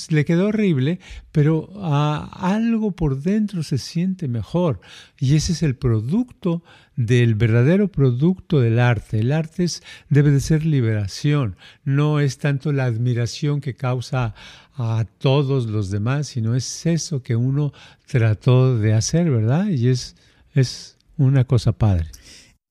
le 0.10 0.26
quedó 0.26 0.48
horrible, 0.48 1.00
pero 1.32 1.70
algo 1.82 2.92
por 2.92 3.22
dentro 3.22 3.64
se 3.64 3.78
siente 3.78 4.28
mejor, 4.28 4.80
y 5.20 5.36
ese 5.36 5.54
es 5.54 5.64
el 5.64 5.76
producto 5.76 6.64
del 6.96 7.36
verdadero 7.36 7.88
producto 7.88 8.60
del 8.60 8.80
arte. 8.80 9.20
El 9.20 9.32
arte 9.32 9.66
debe 10.10 10.32
de 10.32 10.40
ser 10.40 10.66
liberación, 10.66 11.56
no 11.84 12.20
es 12.20 12.38
tanto 12.38 12.72
la 12.72 12.86
admiración 12.86 13.62
que 13.62 13.76
causa 13.76 14.36
a 14.74 15.06
todos 15.18 15.68
los 15.68 15.90
demás, 15.90 16.28
sino 16.28 16.56
es 16.56 16.86
eso 16.86 17.24
que 17.24 17.36
uno 17.36 17.74
trató 18.08 18.78
de 18.78 18.94
hacer, 18.94 19.30
¿verdad? 19.30 19.68
Y 19.68 19.90
es, 19.90 20.16
es 20.54 20.98
una 21.18 21.46
cosa 21.46 21.72
padre. 21.72 22.08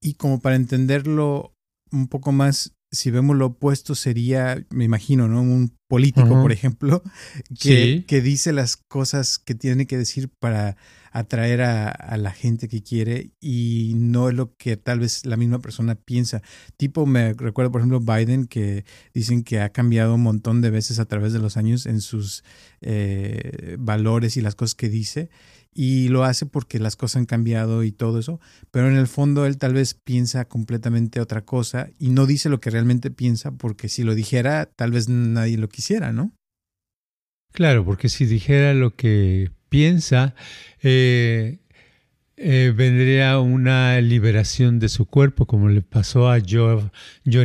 Y 0.03 0.15
como 0.15 0.41
para 0.41 0.57
entenderlo 0.57 1.53
un 1.93 2.09
poco 2.09 2.33
más, 2.33 2.73
si 2.93 3.11
vemos 3.11 3.37
lo 3.37 3.47
opuesto, 3.47 3.95
sería, 3.95 4.65
me 4.71 4.85
imagino, 4.85 5.29
¿no? 5.29 5.43
Un 5.43 5.77
político, 5.87 6.29
por 6.29 6.53
ejemplo, 6.53 7.03
que, 7.61 8.05
que, 8.07 8.21
dice 8.21 8.53
las 8.53 8.77
cosas 8.77 9.39
que 9.39 9.55
tiene 9.55 9.87
que 9.87 9.97
decir 9.97 10.29
para 10.29 10.77
atraer 11.13 11.63
a, 11.63 12.17
la 12.17 12.31
gente 12.31 12.69
que 12.69 12.83
quiere 12.83 13.33
y 13.41 13.95
no 13.97 14.29
es 14.29 14.35
lo 14.35 14.55
que 14.57 14.77
tal 14.77 15.01
vez 15.01 15.27
la 15.27 15.37
misma 15.37 15.61
persona 15.61 15.95
piensa. 15.95 16.43
Tipo, 16.77 17.07
me 17.07 17.33
recuerdo, 17.35 17.73
por 17.73 17.81
ejemplo, 17.81 18.01
Biden, 18.01 18.47
que 18.47 18.85
dicen 19.15 19.43
que 19.43 19.61
ha 19.61 19.71
cambiado 19.71 20.15
un 20.15 20.23
montón 20.23 20.61
de 20.61 20.71
veces 20.71 20.99
a 20.99 21.07
través 21.07 21.33
de 21.33 21.41
los 21.41 21.57
años 21.57 21.87
en 21.87 22.01
sus 22.01 22.45
eh, 22.81 23.77
valores 23.79 24.37
y 24.37 24.41
las 24.41 24.55
cosas 24.55 24.75
que 24.75 24.89
dice 24.89 25.31
y 25.73 26.09
lo 26.09 26.25
hace 26.25 26.47
porque 26.47 26.79
las 26.79 26.97
cosas 26.97 27.17
han 27.21 27.27
cambiado 27.27 27.85
y 27.85 27.93
todo 27.93 28.19
eso, 28.19 28.41
pero 28.71 28.89
en 28.89 28.97
el 28.97 29.07
fondo 29.07 29.47
él 29.47 29.59
tal 29.59 29.75
vez 29.75 29.95
piensa 29.95 30.45
completamente 30.47 31.21
otra 31.21 31.45
cosa 31.45 31.91
y 31.99 32.11
no 32.11 32.27
dice 32.27 32.49
lo 32.49 32.61
que 32.61 32.71
realmente 32.71 33.11
piensa 33.11 33.53
porque 33.53 33.89
si 33.89 34.03
lo 34.03 34.15
dijera 34.15 34.67
tal 34.67 34.91
vez 34.91 35.09
nadie 35.09 35.59
lo 35.59 35.69
quisiera, 35.69 36.13
¿no? 36.13 36.33
Claro, 37.53 37.85
porque 37.85 38.09
si 38.09 38.27
dijera 38.27 38.75
lo 38.75 38.95
que 38.95 39.51
piensa, 39.69 40.35
eh, 40.83 41.59
eh, 42.37 42.73
vendría 42.75 43.39
una 43.39 44.01
liberación 44.01 44.79
de 44.79 44.89
su 44.89 45.07
cuerpo, 45.07 45.47
como 45.47 45.69
le 45.69 45.83
pasó 45.83 46.31
a 46.31 46.39
John, 46.41 46.91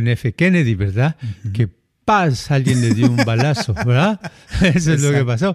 F. 0.08 0.32
Kennedy, 0.32 0.74
¿verdad? 0.74 1.16
Que 1.52 1.68
paz, 2.04 2.50
alguien 2.52 2.80
le 2.80 2.94
dio 2.94 3.10
un 3.10 3.16
balazo, 3.16 3.74
¿verdad? 3.74 4.20
Eso 4.62 4.94
es 4.94 5.02
lo 5.02 5.12
que 5.12 5.24
pasó, 5.24 5.54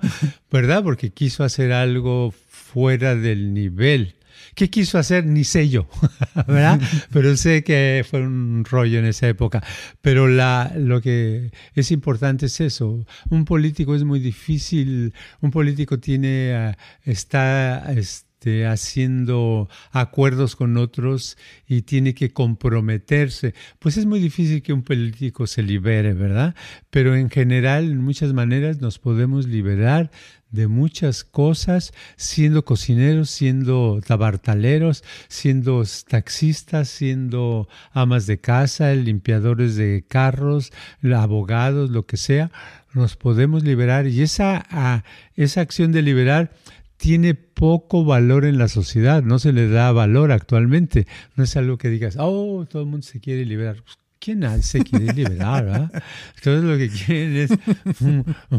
¿verdad? 0.52 0.84
Porque 0.84 1.12
quiso 1.12 1.44
hacer 1.44 1.72
algo 1.72 2.34
fuera 2.74 3.16
del 3.16 3.54
nivel. 3.54 4.16
¿Qué 4.56 4.70
quiso 4.70 4.98
hacer? 4.98 5.26
Ni 5.26 5.44
sé 5.44 5.70
yo, 5.70 5.88
¿verdad? 6.48 6.80
Pero 7.12 7.36
sé 7.38 7.64
que 7.64 8.06
fue 8.10 8.22
un 8.22 8.66
rollo 8.70 9.00
en 9.00 9.06
esa 9.06 9.28
época. 9.28 9.64
Pero 10.02 10.28
la, 10.28 10.74
lo 10.76 11.02
que 11.02 11.52
es 11.74 11.92
importante 11.92 12.48
es 12.48 12.60
eso. 12.60 13.06
Un 13.30 13.46
político 13.46 13.96
es 13.96 14.04
muy 14.04 14.20
difícil. 14.20 15.14
Un 15.42 15.52
político 15.52 16.00
tiene, 16.00 16.54
ah, 16.54 16.78
está, 17.04 17.92
este, 18.42 18.66
haciendo 18.66 19.70
acuerdos 19.92 20.56
con 20.56 20.76
otros 20.78 21.38
y 21.68 21.84
tiene 21.84 22.16
que 22.16 22.32
comprometerse. 22.32 23.54
Pues 23.78 23.98
es 23.98 24.08
muy 24.08 24.20
difícil 24.20 24.64
que 24.64 24.74
un 24.74 24.82
político 24.82 25.46
se 25.46 25.62
libere, 25.62 26.16
¿verdad? 26.16 26.56
Pero 26.90 27.16
en 27.16 27.30
general, 27.30 27.92
en 27.92 28.02
muchas 28.02 28.34
maneras, 28.34 28.82
nos 28.82 28.98
podemos 28.98 29.46
liberar 29.46 30.10
de 30.50 30.68
muchas 30.68 31.24
cosas, 31.24 31.94
siendo 32.16 32.66
cocineros, 32.66 33.30
siendo 33.30 34.02
tabartaleros, 34.06 35.04
siendo 35.28 35.84
taxistas, 36.08 36.90
siendo 36.90 37.70
amas 37.92 38.26
de 38.26 38.40
casa, 38.40 38.92
limpiadores 38.96 39.76
de 39.76 40.04
carros, 40.08 40.74
abogados, 41.16 41.92
lo 41.92 42.08
que 42.08 42.18
sea, 42.18 42.52
nos 42.94 43.16
podemos 43.18 43.64
liberar. 43.64 44.08
Y 44.08 44.24
esa, 44.24 45.04
esa 45.36 45.62
acción 45.62 45.92
de 45.92 46.02
liberar 46.02 46.52
tiene 47.02 47.34
poco 47.34 48.06
valor 48.06 48.46
en 48.46 48.60
la 48.60 48.68
sociedad, 48.68 49.24
no 49.24 49.40
se 49.40 49.54
le 49.54 49.68
da 49.68 49.92
valor 49.92 50.32
actualmente. 50.32 51.08
No 51.36 51.44
es 51.44 51.58
algo 51.58 51.80
que 51.80 51.90
digas, 51.90 52.16
oh, 52.20 52.68
todo 52.70 52.84
el 52.84 52.90
mundo 52.90 53.08
se 53.08 53.20
quiere 53.20 53.44
liberar. 53.44 53.78
¿Quién 54.20 54.44
se 54.62 54.82
quiere 54.82 55.12
liberar? 55.12 55.66
¿verdad? 55.66 56.04
Todos 56.44 56.64
lo 56.64 56.78
que 56.78 56.90
quieren 56.90 57.36
es 57.38 57.50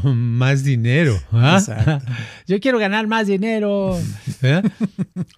más 0.03 0.65
dinero. 0.65 1.17
Yo 2.49 2.59
quiero 2.59 2.81
ganar 2.81 3.07
más 3.07 3.29
dinero. 3.29 3.97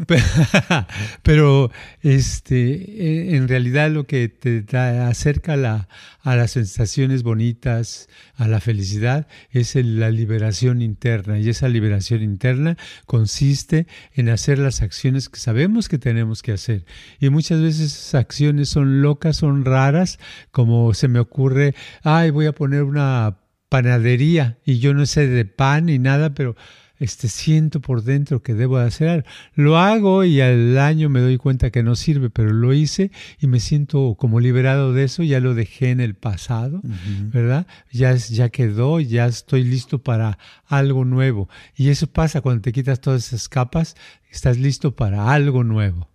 Pero, 1.22 1.70
este, 2.02 3.36
en 3.36 3.48
realidad 3.48 3.90
lo 3.90 4.04
que 4.04 4.28
te 4.28 4.64
acerca 4.76 5.54
a, 5.54 5.56
la, 5.56 5.88
a 6.22 6.36
las 6.36 6.52
sensaciones 6.52 7.22
bonitas, 7.22 8.08
a 8.36 8.48
la 8.48 8.60
felicidad, 8.60 9.26
es 9.50 9.74
la 9.74 10.10
liberación 10.10 10.82
interna. 10.82 11.38
Y 11.38 11.48
esa 11.48 11.68
liberación 11.68 12.22
interna 12.22 12.76
consiste 13.06 13.86
en 14.12 14.28
hacer 14.28 14.58
las 14.58 14.82
acciones 14.82 15.28
que 15.28 15.38
sabemos 15.38 15.88
que 15.88 15.98
tenemos 15.98 16.42
que 16.42 16.52
hacer. 16.52 16.84
Y 17.20 17.30
muchas 17.30 17.60
veces 17.60 17.92
esas 17.92 18.14
acciones 18.14 18.68
son 18.68 19.02
locas, 19.02 19.36
son 19.36 19.64
raras 19.64 20.18
como 20.50 20.94
se 20.94 21.08
me 21.08 21.18
ocurre, 21.18 21.74
ay, 22.02 22.30
voy 22.30 22.46
a 22.46 22.52
poner 22.52 22.82
una 22.82 23.38
panadería 23.68 24.58
y 24.64 24.78
yo 24.78 24.94
no 24.94 25.06
sé 25.06 25.26
de 25.26 25.44
pan 25.44 25.86
ni 25.86 25.98
nada, 25.98 26.34
pero 26.34 26.56
este 26.98 27.28
siento 27.28 27.80
por 27.80 28.02
dentro 28.02 28.42
que 28.42 28.54
debo 28.54 28.78
hacer 28.78 29.24
Lo 29.54 29.78
hago 29.78 30.24
y 30.24 30.40
al 30.40 30.78
año 30.78 31.08
me 31.08 31.20
doy 31.20 31.38
cuenta 31.38 31.70
que 31.70 31.82
no 31.82 31.96
sirve, 31.96 32.30
pero 32.30 32.52
lo 32.52 32.72
hice 32.72 33.10
y 33.40 33.46
me 33.46 33.60
siento 33.60 34.16
como 34.18 34.40
liberado 34.40 34.92
de 34.92 35.04
eso, 35.04 35.22
ya 35.22 35.40
lo 35.40 35.54
dejé 35.54 35.90
en 35.90 36.00
el 36.00 36.14
pasado, 36.14 36.80
¿verdad? 37.32 37.66
Ya, 37.90 38.14
ya 38.14 38.48
quedó, 38.48 39.00
ya 39.00 39.26
estoy 39.26 39.64
listo 39.64 40.02
para 40.02 40.38
algo 40.66 41.04
nuevo. 41.04 41.48
Y 41.76 41.88
eso 41.88 42.06
pasa 42.06 42.40
cuando 42.40 42.62
te 42.62 42.72
quitas 42.72 43.00
todas 43.00 43.28
esas 43.28 43.48
capas, 43.48 43.96
estás 44.30 44.58
listo 44.58 44.94
para 44.94 45.32
algo 45.32 45.64
nuevo. 45.64 46.08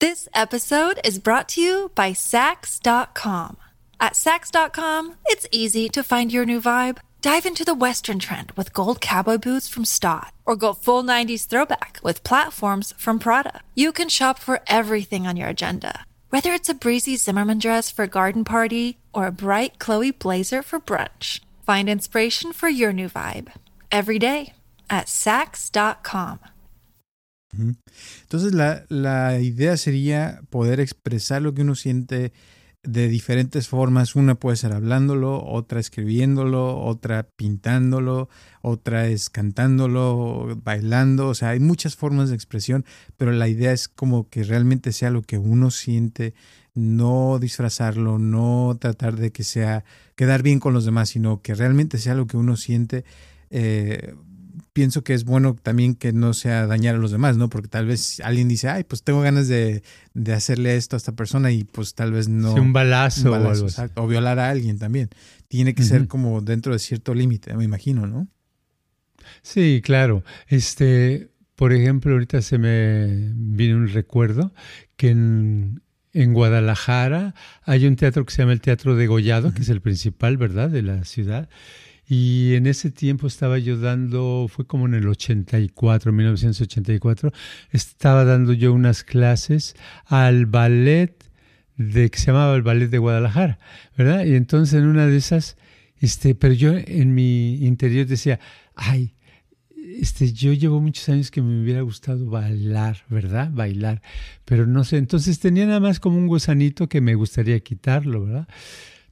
This 0.00 0.28
episode 0.34 1.00
is 1.04 1.22
brought 1.22 1.48
to 1.54 1.60
you 1.60 1.90
by 1.94 2.12
Sax.com. 2.12 3.56
At 4.00 4.16
Sax.com, 4.16 5.14
it's 5.26 5.46
easy 5.52 5.88
to 5.90 6.02
find 6.02 6.32
your 6.32 6.44
new 6.44 6.60
vibe. 6.60 6.98
Dive 7.22 7.46
into 7.46 7.64
the 7.64 7.72
Western 7.72 8.18
trend 8.18 8.50
with 8.56 8.72
gold 8.72 9.00
cowboy 9.00 9.38
boots 9.38 9.68
from 9.68 9.84
Stott, 9.84 10.32
or 10.44 10.56
go 10.56 10.72
full 10.72 11.04
90s 11.04 11.46
throwback 11.46 12.00
with 12.02 12.24
platforms 12.24 12.92
from 12.98 13.20
Prada. 13.20 13.60
You 13.76 13.92
can 13.92 14.08
shop 14.08 14.40
for 14.40 14.58
everything 14.66 15.24
on 15.24 15.36
your 15.36 15.48
agenda, 15.48 16.04
whether 16.30 16.50
it's 16.50 16.68
a 16.68 16.74
breezy 16.74 17.16
Zimmerman 17.16 17.60
dress 17.60 17.92
for 17.92 18.02
a 18.02 18.08
garden 18.08 18.42
party 18.42 18.98
or 19.14 19.28
a 19.28 19.30
bright 19.30 19.78
Chloe 19.78 20.10
blazer 20.10 20.62
for 20.62 20.80
brunch. 20.80 21.38
Find 21.64 21.88
inspiration 21.88 22.52
for 22.52 22.68
your 22.68 22.92
new 22.92 23.08
vibe 23.08 23.52
every 23.92 24.18
day 24.18 24.54
at 24.90 25.08
sax.com. 25.08 26.40
Entonces 27.54 28.52
la, 28.52 28.82
la 28.88 29.38
idea 29.38 29.76
sería 29.76 30.40
poder 30.50 30.80
expresar 30.80 31.40
lo 31.40 31.54
que 31.54 31.62
uno 31.62 31.76
siente 31.76 32.32
de 32.82 33.08
diferentes 33.08 33.68
formas. 33.68 34.16
Una 34.16 34.34
puede 34.34 34.56
ser 34.56 34.72
hablándolo, 34.72 35.44
otra 35.44 35.80
escribiéndolo, 35.80 36.78
otra 36.80 37.28
pintándolo, 37.36 38.28
otra 38.60 39.06
es 39.06 39.30
cantándolo, 39.30 40.60
bailando. 40.62 41.28
O 41.28 41.34
sea, 41.34 41.50
hay 41.50 41.60
muchas 41.60 41.96
formas 41.96 42.28
de 42.28 42.34
expresión, 42.34 42.84
pero 43.16 43.32
la 43.32 43.48
idea 43.48 43.72
es 43.72 43.88
como 43.88 44.28
que 44.28 44.44
realmente 44.44 44.92
sea 44.92 45.10
lo 45.10 45.22
que 45.22 45.38
uno 45.38 45.70
siente, 45.70 46.34
no 46.74 47.38
disfrazarlo, 47.38 48.18
no 48.18 48.76
tratar 48.80 49.16
de 49.16 49.30
que 49.30 49.44
sea 49.44 49.84
quedar 50.16 50.42
bien 50.42 50.58
con 50.58 50.74
los 50.74 50.84
demás, 50.84 51.10
sino 51.10 51.42
que 51.42 51.54
realmente 51.54 51.98
sea 51.98 52.14
lo 52.14 52.26
que 52.26 52.36
uno 52.36 52.56
siente. 52.56 53.04
Eh, 53.50 54.14
pienso 54.72 55.04
que 55.04 55.14
es 55.14 55.24
bueno 55.24 55.54
también 55.54 55.94
que 55.94 56.12
no 56.12 56.34
sea 56.34 56.66
dañar 56.66 56.94
a 56.94 56.98
los 56.98 57.10
demás, 57.10 57.36
¿no? 57.36 57.48
Porque 57.48 57.68
tal 57.68 57.86
vez 57.86 58.20
alguien 58.20 58.48
dice, 58.48 58.68
ay, 58.68 58.84
pues 58.84 59.02
tengo 59.02 59.20
ganas 59.20 59.48
de, 59.48 59.82
de 60.14 60.32
hacerle 60.32 60.76
esto 60.76 60.96
a 60.96 60.98
esta 60.98 61.12
persona 61.12 61.50
y 61.52 61.64
pues 61.64 61.94
tal 61.94 62.12
vez 62.12 62.28
no. 62.28 62.54
Sí, 62.54 62.60
un 62.60 62.72
balazo, 62.72 63.26
un 63.26 63.30
balazo, 63.32 63.50
o 63.50 63.52
algo 63.52 63.66
exacto, 63.66 64.02
o 64.02 64.06
violar 64.06 64.38
a 64.38 64.50
alguien 64.50 64.78
también. 64.78 65.10
Tiene 65.48 65.74
que 65.74 65.82
ser 65.82 66.08
como 66.08 66.40
dentro 66.40 66.72
de 66.72 66.78
cierto 66.78 67.14
límite, 67.14 67.54
me 67.54 67.64
imagino, 67.64 68.06
¿no? 68.06 68.28
Sí, 69.42 69.82
claro. 69.84 70.24
Este, 70.48 71.30
por 71.56 71.72
ejemplo, 71.72 72.12
ahorita 72.12 72.40
se 72.40 72.58
me 72.58 73.32
vino 73.34 73.76
un 73.76 73.88
recuerdo 73.88 74.54
que 74.96 75.10
en, 75.10 75.82
en 76.14 76.32
Guadalajara 76.32 77.34
hay 77.64 77.86
un 77.86 77.96
teatro 77.96 78.24
que 78.24 78.32
se 78.32 78.42
llama 78.42 78.52
el 78.52 78.62
Teatro 78.62 78.96
de 78.96 79.06
Gollado, 79.06 79.52
que 79.52 79.62
es 79.62 79.68
el 79.68 79.82
principal, 79.82 80.38
¿verdad?, 80.38 80.70
de 80.70 80.82
la 80.82 81.04
ciudad. 81.04 81.50
Y 82.14 82.56
en 82.56 82.66
ese 82.66 82.90
tiempo 82.90 83.26
estaba 83.26 83.58
yo 83.58 83.78
dando, 83.78 84.46
fue 84.46 84.66
como 84.66 84.84
en 84.84 84.92
el 84.92 85.08
84, 85.08 86.12
1984, 86.12 87.32
estaba 87.70 88.26
dando 88.26 88.52
yo 88.52 88.74
unas 88.74 89.02
clases 89.02 89.74
al 90.04 90.44
ballet 90.44 91.14
de 91.78 92.10
que 92.10 92.18
se 92.18 92.26
llamaba 92.26 92.54
el 92.54 92.60
ballet 92.60 92.88
de 92.88 92.98
Guadalajara, 92.98 93.58
¿verdad? 93.96 94.26
Y 94.26 94.34
entonces 94.34 94.74
en 94.74 94.88
una 94.88 95.06
de 95.06 95.16
esas, 95.16 95.56
este, 96.02 96.34
pero 96.34 96.52
yo 96.52 96.74
en 96.76 97.14
mi 97.14 97.54
interior 97.64 98.06
decía, 98.06 98.38
ay, 98.74 99.14
este, 99.98 100.34
yo 100.34 100.52
llevo 100.52 100.82
muchos 100.82 101.08
años 101.08 101.30
que 101.30 101.40
me 101.40 101.62
hubiera 101.62 101.80
gustado 101.80 102.26
bailar, 102.26 103.06
¿verdad? 103.08 103.48
Bailar, 103.50 104.02
pero 104.44 104.66
no 104.66 104.84
sé, 104.84 104.98
entonces 104.98 105.40
tenía 105.40 105.64
nada 105.64 105.80
más 105.80 105.98
como 105.98 106.18
un 106.18 106.26
gusanito 106.26 106.90
que 106.90 107.00
me 107.00 107.14
gustaría 107.14 107.58
quitarlo, 107.60 108.26
¿verdad? 108.26 108.48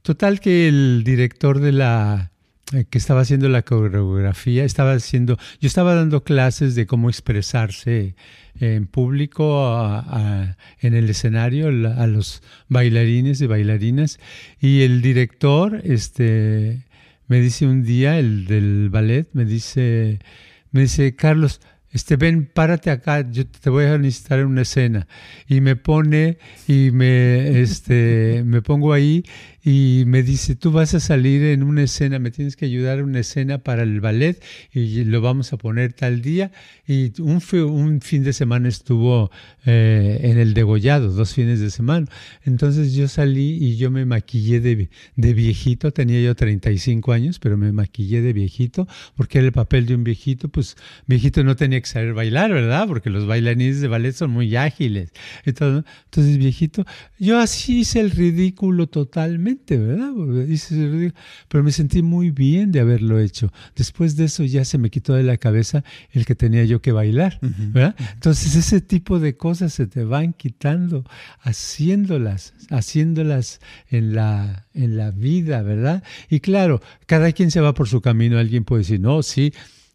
Total 0.03 0.39
que 0.39 0.67
el 0.67 1.01
director 1.03 1.59
de 1.59 1.71
la 1.71 2.31
que 2.89 2.97
estaba 2.97 3.21
haciendo 3.21 3.49
la 3.49 3.63
coreografía, 3.63 4.63
estaba 4.63 4.93
haciendo, 4.93 5.37
yo 5.59 5.67
estaba 5.67 5.95
dando 5.95 6.23
clases 6.23 6.75
de 6.75 6.85
cómo 6.85 7.09
expresarse 7.09 8.15
en 8.59 8.87
público, 8.87 9.65
a, 9.65 9.99
a, 9.99 10.57
en 10.79 10.93
el 10.93 11.09
escenario, 11.09 11.67
a 11.67 12.07
los 12.07 12.43
bailarines 12.69 13.41
y 13.41 13.47
bailarinas, 13.47 14.19
y 14.59 14.81
el 14.81 15.01
director, 15.01 15.81
este, 15.83 16.85
me 17.27 17.39
dice 17.39 17.65
un 17.65 17.83
día, 17.83 18.19
el 18.19 18.45
del 18.45 18.89
ballet, 18.89 19.27
me 19.33 19.45
dice, 19.45 20.19
me 20.71 20.81
dice, 20.81 21.15
Carlos, 21.15 21.61
este, 21.91 22.15
ven, 22.15 22.45
párate 22.45 22.89
acá, 22.89 23.29
yo 23.29 23.45
te 23.45 23.69
voy 23.69 23.85
a 23.85 23.97
necesitar 23.97 24.39
en 24.39 24.47
una 24.47 24.61
escena. 24.61 25.07
Y 25.47 25.59
me 25.59 25.75
pone 25.75 26.37
y 26.67 26.91
me, 26.91 27.59
este, 27.59 28.43
me 28.45 28.61
pongo 28.61 28.93
ahí 28.93 29.25
y 29.63 30.03
me 30.07 30.23
dice, 30.23 30.55
tú 30.55 30.71
vas 30.71 30.95
a 30.95 30.99
salir 30.99 31.43
en 31.43 31.61
una 31.61 31.83
escena, 31.83 32.17
me 32.17 32.31
tienes 32.31 32.55
que 32.55 32.65
ayudar 32.65 32.97
en 32.97 33.05
una 33.05 33.19
escena 33.19 33.59
para 33.59 33.83
el 33.83 34.01
ballet 34.01 34.41
y 34.73 35.03
lo 35.03 35.21
vamos 35.21 35.53
a 35.53 35.57
poner 35.57 35.93
tal 35.93 36.21
día. 36.21 36.51
Y 36.87 37.21
un, 37.21 37.41
un 37.69 38.01
fin 38.01 38.23
de 38.23 38.33
semana 38.33 38.69
estuvo 38.69 39.29
eh, 39.65 40.19
en 40.23 40.39
el 40.39 40.55
degollado, 40.55 41.11
dos 41.11 41.35
fines 41.35 41.59
de 41.59 41.69
semana. 41.69 42.07
Entonces 42.43 42.93
yo 42.93 43.07
salí 43.07 43.57
y 43.61 43.77
yo 43.77 43.91
me 43.91 44.05
maquillé 44.05 44.59
de, 44.61 44.89
viejito, 45.15 45.91
tenía 45.91 46.19
yo 46.21 46.35
35 46.35 47.11
años, 47.11 47.37
pero 47.37 47.55
me 47.55 47.71
maquillé 47.71 48.21
de 48.21 48.33
viejito 48.33 48.87
porque 49.15 49.37
era 49.37 49.47
el 49.47 49.53
papel 49.53 49.85
de 49.85 49.93
un 49.93 50.03
viejito, 50.03 50.49
pues 50.49 50.75
viejito 51.05 51.43
no 51.43 51.55
tenía 51.55 51.79
que 51.79 51.87
saber 51.87 52.13
bailar, 52.13 52.51
¿verdad? 52.51 52.87
Porque 52.87 53.11
los 53.11 53.27
bailarines 53.27 53.79
de 53.79 53.87
ballet 53.87 54.13
son 54.13 54.31
muy 54.31 54.55
ágiles. 54.55 55.11
Entonces 55.45 56.37
viejito, 56.37 56.85
yo 57.19 57.37
así 57.37 57.81
hice 57.81 57.99
el 57.99 58.09
ridículo 58.09 58.87
totalmente 58.87 59.50
¿verdad? 59.77 60.11
Pero 61.47 61.63
me 61.63 61.71
sentí 61.71 62.01
muy 62.01 62.31
bien 62.31 62.71
de 62.71 62.79
haberlo 62.79 63.19
hecho. 63.19 63.51
Después 63.75 64.15
de 64.15 64.25
eso 64.25 64.43
ya 64.43 64.65
se 64.65 64.77
me 64.77 64.89
quitó 64.89 65.13
de 65.13 65.23
la 65.23 65.37
cabeza 65.37 65.83
el 66.11 66.25
que 66.25 66.35
tenía 66.35 66.63
yo 66.65 66.81
que 66.81 66.91
bailar, 66.91 67.39
¿verdad? 67.41 67.95
Entonces 68.13 68.55
ese 68.55 68.81
tipo 68.81 69.19
de 69.19 69.35
cosas 69.37 69.73
se 69.73 69.87
te 69.87 70.03
van 70.03 70.33
quitando 70.33 71.05
haciéndolas, 71.41 72.53
haciéndolas 72.69 73.59
en 73.89 74.13
la, 74.15 74.67
en 74.73 74.97
la 74.97 75.11
vida, 75.11 75.61
¿verdad? 75.61 76.03
Y 76.29 76.39
claro, 76.39 76.81
cada 77.05 77.31
quien 77.31 77.51
se 77.51 77.61
va 77.61 77.73
por 77.73 77.87
su 77.87 78.01
camino. 78.01 78.37
Alguien 78.37 78.63
puede 78.63 78.81
decir, 78.81 78.99
no, 78.99 79.23
sí, 79.23 79.53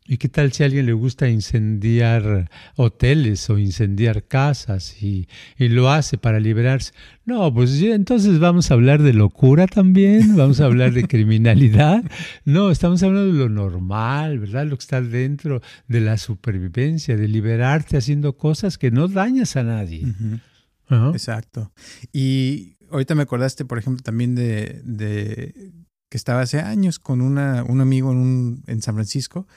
¿Y 0.09 0.19
qué 0.19 0.29
tal 0.29 0.53
si 0.53 0.63
a 0.63 0.67
alguien 0.67 0.87
le 0.87 0.93
gusta 0.93 1.29
incendiar 1.29 2.49
hoteles 2.77 3.51
o 3.51 3.59
incendiar 3.59 4.25
casas 4.25 5.03
y, 5.03 5.29
y, 5.59 5.69
lo 5.69 5.91
hace 5.91 6.17
para 6.17 6.39
liberarse? 6.39 6.93
No, 7.25 7.53
pues 7.53 7.81
entonces 7.83 8.39
vamos 8.39 8.71
a 8.71 8.75
hablar 8.75 9.03
de 9.03 9.13
locura 9.13 9.67
también, 9.67 10.37
vamos 10.37 10.61
a 10.61 10.67
hablar 10.67 10.93
de 10.93 11.09
criminalidad. 11.09 12.05
No, 12.45 12.71
estamos 12.71 13.03
hablando 13.03 13.33
de 13.33 13.39
lo 13.39 13.49
normal, 13.49 14.39
¿verdad? 14.39 14.67
Lo 14.67 14.77
que 14.77 14.83
está 14.83 15.03
dentro 15.03 15.61
de 15.89 16.01
la 16.01 16.19
supervivencia, 16.19 17.17
de 17.17 17.27
liberarte 17.27 17.97
haciendo 17.97 18.37
cosas 18.37 18.79
que 18.79 18.93
no 18.93 19.09
dañas 19.09 19.57
a 19.57 19.65
nadie. 19.65 20.05
Uh 20.05 20.09
-huh. 20.09 20.41
Uh 20.89 20.95
-huh. 20.95 21.13
Exacto. 21.13 21.73
Y 22.13 22.77
ahorita 22.91 23.17
me 23.17 23.23
acordaste, 23.23 23.65
por 23.65 23.79
ejemplo, 23.79 24.03
también 24.05 24.37
de, 24.37 24.81
de 24.85 25.73
que 26.09 26.17
estaba 26.17 26.43
hace 26.43 26.61
años 26.61 27.01
con 27.01 27.21
una, 27.21 27.65
un 27.65 27.81
amigo 27.81 28.13
en, 28.13 28.19
un, 28.19 28.63
en 28.69 28.83
San 28.83 28.95
Francisco 28.95 29.49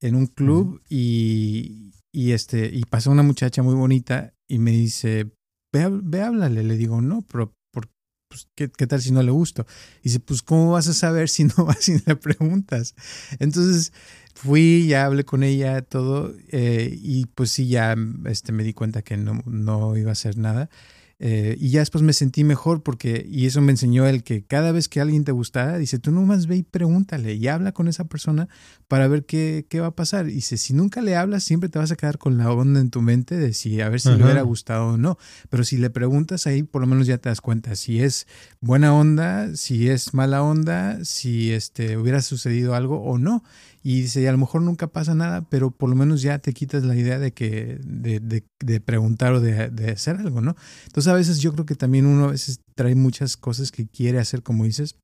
en 0.00 0.14
un 0.14 0.26
club 0.26 0.66
uh 0.66 0.74
-huh. 0.74 0.82
y, 0.88 1.92
y, 2.12 2.32
este, 2.32 2.70
y 2.72 2.82
pasó 2.84 3.10
una 3.10 3.22
muchacha 3.22 3.62
muy 3.62 3.74
bonita 3.74 4.34
y 4.48 4.58
me 4.58 4.70
dice, 4.70 5.30
ve, 5.72 5.88
ve 5.90 6.22
háblale. 6.22 6.62
Le 6.62 6.76
digo, 6.76 7.00
no, 7.00 7.22
pero 7.22 7.54
por, 7.72 7.88
pues, 8.28 8.48
¿qué, 8.54 8.70
¿qué, 8.70 8.86
tal 8.86 9.02
si 9.02 9.10
no 9.10 9.22
le 9.22 9.30
gusto? 9.30 9.66
Y 10.00 10.04
dice, 10.04 10.20
pues, 10.20 10.42
¿cómo 10.42 10.72
vas 10.72 10.88
a 10.88 10.94
saber 10.94 11.28
si 11.28 11.44
no 11.44 11.54
vas 11.66 11.88
y 11.88 11.98
le 12.06 12.16
preguntas? 12.16 12.94
Entonces 13.38 13.92
fui, 14.34 14.86
ya 14.88 15.06
hablé 15.06 15.24
con 15.24 15.42
ella, 15.42 15.82
todo, 15.82 16.34
eh, 16.48 16.96
y 17.00 17.26
pues 17.26 17.50
sí, 17.50 17.68
ya 17.68 17.96
este, 18.26 18.52
me 18.52 18.64
di 18.64 18.72
cuenta 18.72 19.02
que 19.02 19.16
no, 19.16 19.42
no 19.46 19.96
iba 19.96 20.10
a 20.10 20.12
hacer 20.12 20.36
nada. 20.38 20.70
Eh, 21.18 21.56
y 21.58 21.70
ya 21.70 21.80
después 21.80 22.02
me 22.02 22.12
sentí 22.12 22.44
mejor 22.44 22.82
porque, 22.82 23.24
y 23.28 23.46
eso 23.46 23.60
me 23.60 23.72
enseñó 23.72 24.06
el 24.06 24.22
que 24.22 24.44
cada 24.44 24.72
vez 24.72 24.88
que 24.88 25.00
alguien 25.00 25.24
te 25.24 25.32
gustara, 25.32 25.78
dice, 25.78 25.98
tú 25.98 26.10
nomás 26.10 26.46
ve 26.46 26.56
y 26.56 26.62
pregúntale 26.62 27.34
y 27.34 27.48
habla 27.48 27.72
con 27.72 27.88
esa 27.88 28.04
persona 28.04 28.48
para 28.88 29.08
ver 29.08 29.24
qué, 29.24 29.66
qué 29.68 29.80
va 29.80 29.88
a 29.88 29.94
pasar. 29.94 30.28
Y 30.28 30.34
dice, 30.34 30.56
si 30.56 30.74
nunca 30.74 31.02
le 31.02 31.16
hablas, 31.16 31.44
siempre 31.44 31.68
te 31.68 31.78
vas 31.78 31.92
a 31.92 31.96
quedar 31.96 32.18
con 32.18 32.36
la 32.38 32.50
onda 32.50 32.80
en 32.80 32.90
tu 32.90 33.00
mente 33.00 33.36
de 33.36 33.52
si 33.54 33.80
a 33.80 33.88
ver 33.88 34.00
si 34.00 34.10
le 34.10 34.24
hubiera 34.24 34.42
gustado 34.42 34.88
o 34.88 34.96
no. 34.96 35.18
Pero 35.50 35.64
si 35.64 35.76
le 35.76 35.90
preguntas 35.90 36.46
ahí, 36.46 36.62
por 36.62 36.80
lo 36.80 36.86
menos 36.86 37.06
ya 37.06 37.18
te 37.18 37.28
das 37.28 37.40
cuenta 37.40 37.76
si 37.76 38.00
es 38.00 38.26
buena 38.60 38.94
onda, 38.94 39.54
si 39.56 39.88
es 39.88 40.14
mala 40.14 40.42
onda, 40.42 41.04
si 41.04 41.52
este, 41.52 41.96
hubiera 41.96 42.22
sucedido 42.22 42.74
algo 42.74 43.02
o 43.02 43.18
no. 43.18 43.44
Y 43.86 44.00
dice, 44.00 44.26
a 44.26 44.32
lo 44.32 44.38
mejor 44.38 44.62
nunca 44.62 44.86
pasa 44.86 45.14
nada, 45.14 45.46
pero 45.50 45.70
por 45.70 45.90
lo 45.90 45.94
menos 45.94 46.22
ya 46.22 46.38
te 46.38 46.54
quitas 46.54 46.84
la 46.84 46.96
idea 46.96 47.18
de 47.18 47.32
que, 47.32 47.78
de, 47.84 48.18
de, 48.18 48.42
de 48.64 48.80
preguntar 48.80 49.34
o 49.34 49.40
de, 49.40 49.68
de, 49.68 49.90
hacer 49.90 50.16
algo, 50.16 50.40
¿no? 50.40 50.56
Entonces 50.86 51.12
a 51.12 51.14
veces 51.14 51.40
yo 51.40 51.52
creo 51.52 51.66
que 51.66 51.74
también 51.74 52.06
uno 52.06 52.24
a 52.24 52.30
veces 52.30 52.60
trae 52.74 52.94
muchas 52.94 53.36
cosas 53.36 53.70
que 53.70 53.86
quiere 53.86 54.18
hacer, 54.18 54.42
como 54.42 54.64
dices, 54.64 54.96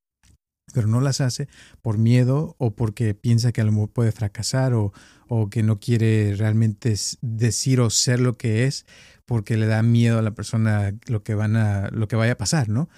pero 0.72 0.86
no 0.86 1.00
las 1.00 1.20
hace 1.20 1.48
por 1.82 1.98
miedo 1.98 2.54
o 2.58 2.74
porque 2.74 3.14
piensa 3.14 3.52
que 3.52 3.60
a 3.60 3.64
lo 3.64 3.72
mejor 3.72 3.90
puede 3.90 4.12
fracasar 4.12 4.72
o, 4.72 4.92
o 5.28 5.50
que 5.50 5.62
no 5.62 5.78
quiere 5.78 6.34
realmente 6.36 6.94
decir 7.20 7.80
o 7.80 7.90
ser 7.90 8.20
lo 8.20 8.36
que 8.36 8.64
es 8.64 8.86
porque 9.26 9.56
le 9.56 9.66
da 9.66 9.82
miedo 9.82 10.18
a 10.18 10.22
la 10.22 10.32
persona 10.32 10.92
lo 11.06 11.22
que 11.22 11.34
van 11.34 11.56
a, 11.56 11.88
lo 11.90 12.08
que 12.08 12.16
vaya 12.16 12.32
a 12.32 12.36
pasar, 12.36 12.68
¿no? 12.68 12.88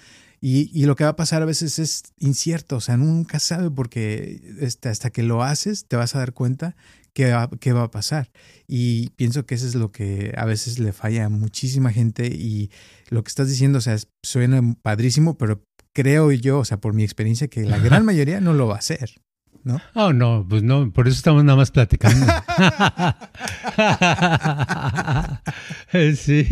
Y, 0.45 0.69
y, 0.77 0.87
lo 0.87 0.97
que 0.97 1.05
va 1.05 1.11
a 1.11 1.15
pasar 1.15 1.41
a 1.41 1.45
veces 1.45 1.79
es 1.79 2.03
incierto, 2.17 2.75
o 2.75 2.81
sea, 2.81 2.97
nunca 2.97 3.39
sabe 3.39 3.71
porque 3.71 4.41
este, 4.59 4.89
hasta 4.89 5.09
que 5.09 5.23
lo 5.23 5.41
haces 5.41 5.87
te 5.87 5.95
vas 5.95 6.15
a 6.15 6.19
dar 6.19 6.33
cuenta 6.33 6.75
qué 7.13 7.31
va, 7.31 7.49
qué 7.61 7.71
va 7.71 7.83
a 7.83 7.91
pasar. 7.91 8.29
Y 8.67 9.11
pienso 9.11 9.45
que 9.45 9.55
eso 9.55 9.65
es 9.65 9.75
lo 9.75 9.93
que 9.93 10.33
a 10.35 10.43
veces 10.43 10.79
le 10.79 10.91
falla 10.91 11.23
a 11.23 11.29
muchísima 11.29 11.93
gente 11.93 12.27
y 12.27 12.71
lo 13.07 13.23
que 13.23 13.29
estás 13.29 13.47
diciendo, 13.47 13.77
o 13.77 13.81
sea, 13.81 13.97
suena 14.21 14.61
padrísimo, 14.81 15.37
pero 15.37 15.63
creo 15.93 16.29
yo, 16.33 16.59
o 16.59 16.65
sea, 16.65 16.75
por 16.75 16.93
mi 16.93 17.05
experiencia, 17.05 17.47
que 17.47 17.63
la 17.63 17.79
gran 17.79 18.03
mayoría 18.03 18.41
no 18.41 18.51
lo 18.51 18.67
va 18.67 18.75
a 18.75 18.79
hacer. 18.79 19.22
¿No? 19.63 19.81
Oh, 19.93 20.11
no, 20.11 20.45
pues 20.47 20.61
no, 20.61 20.91
por 20.91 21.07
eso 21.07 21.15
estamos 21.15 21.45
nada 21.45 21.55
más 21.55 21.71
platicando. 21.71 22.25
sí. 26.15 26.45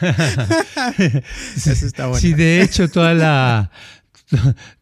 Eso 1.56 1.86
está 1.86 2.08
bueno. 2.08 2.20
Sí, 2.20 2.34
de 2.34 2.60
hecho, 2.60 2.90
toda 2.90 3.14
la, 3.14 3.70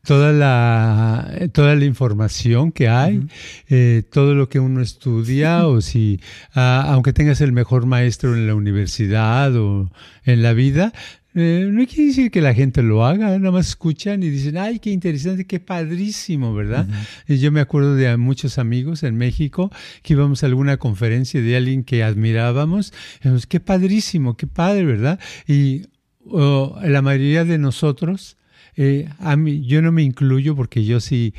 toda 0.05 0.33
la, 0.33 1.49
toda 1.53 1.77
la 1.77 1.85
información 1.85 2.73
que 2.73 2.89
hay, 2.89 3.29
eh, 3.69 4.03
todo 4.11 4.35
lo 4.35 4.49
que 4.49 4.59
uno 4.59 4.81
estudia, 4.81 5.67
o 5.69 5.81
si, 5.81 6.21
ah, 6.55 6.85
aunque 6.89 7.13
tengas 7.13 7.41
el 7.41 7.53
mejor 7.53 7.87
maestro 7.87 8.35
en 8.35 8.47
la 8.47 8.55
universidad 8.55 9.55
o 9.57 9.91
en 10.25 10.43
la 10.43 10.53
vida, 10.53 10.93
eh, 11.39 11.69
no 11.71 11.87
quiere 11.87 12.07
decir 12.07 12.31
que 12.31 12.41
la 12.41 12.55
gente 12.55 12.83
lo 12.83 13.05
haga, 13.05 13.27
nada 13.39 13.51
más 13.51 13.69
escuchan 13.69 14.23
y 14.23 14.31
dicen, 14.31 14.57
ay, 14.57 14.79
qué 14.79 14.89
interesante, 14.89 15.47
qué 15.47 15.61
padrísimo, 15.61 16.55
¿verdad? 16.55 16.89
Y 17.29 17.37
yo 17.37 17.53
me 17.53 17.61
acuerdo 17.61 17.95
de 17.95 18.17
muchos 18.17 18.57
amigos 18.57 19.03
en 19.03 19.17
México 19.17 19.71
que 20.03 20.15
íbamos 20.15 20.43
a 20.43 20.47
alguna 20.47 20.79
conferencia 20.79 21.43
de 21.43 21.55
alguien 21.55 21.85
que 21.85 22.03
admirábamos, 22.03 22.95
y 23.17 23.25
dijimos, 23.25 23.47
qué 23.47 23.61
padrísimo, 23.61 24.39
qué 24.39 24.47
padre, 24.47 24.87
¿verdad? 24.87 25.21
Y 25.47 25.83
la 26.25 27.03
mayoría 27.03 27.45
de 27.45 27.59
nosotros, 27.59 28.39
eh, 28.77 29.09
a 29.19 29.37
mí, 29.37 29.67
yo 29.67 29.81
no 29.81 29.91
me 29.91 30.03
incluyo 30.03 30.55
porque 30.55 30.85
yo 30.85 31.01
sí 31.01 31.35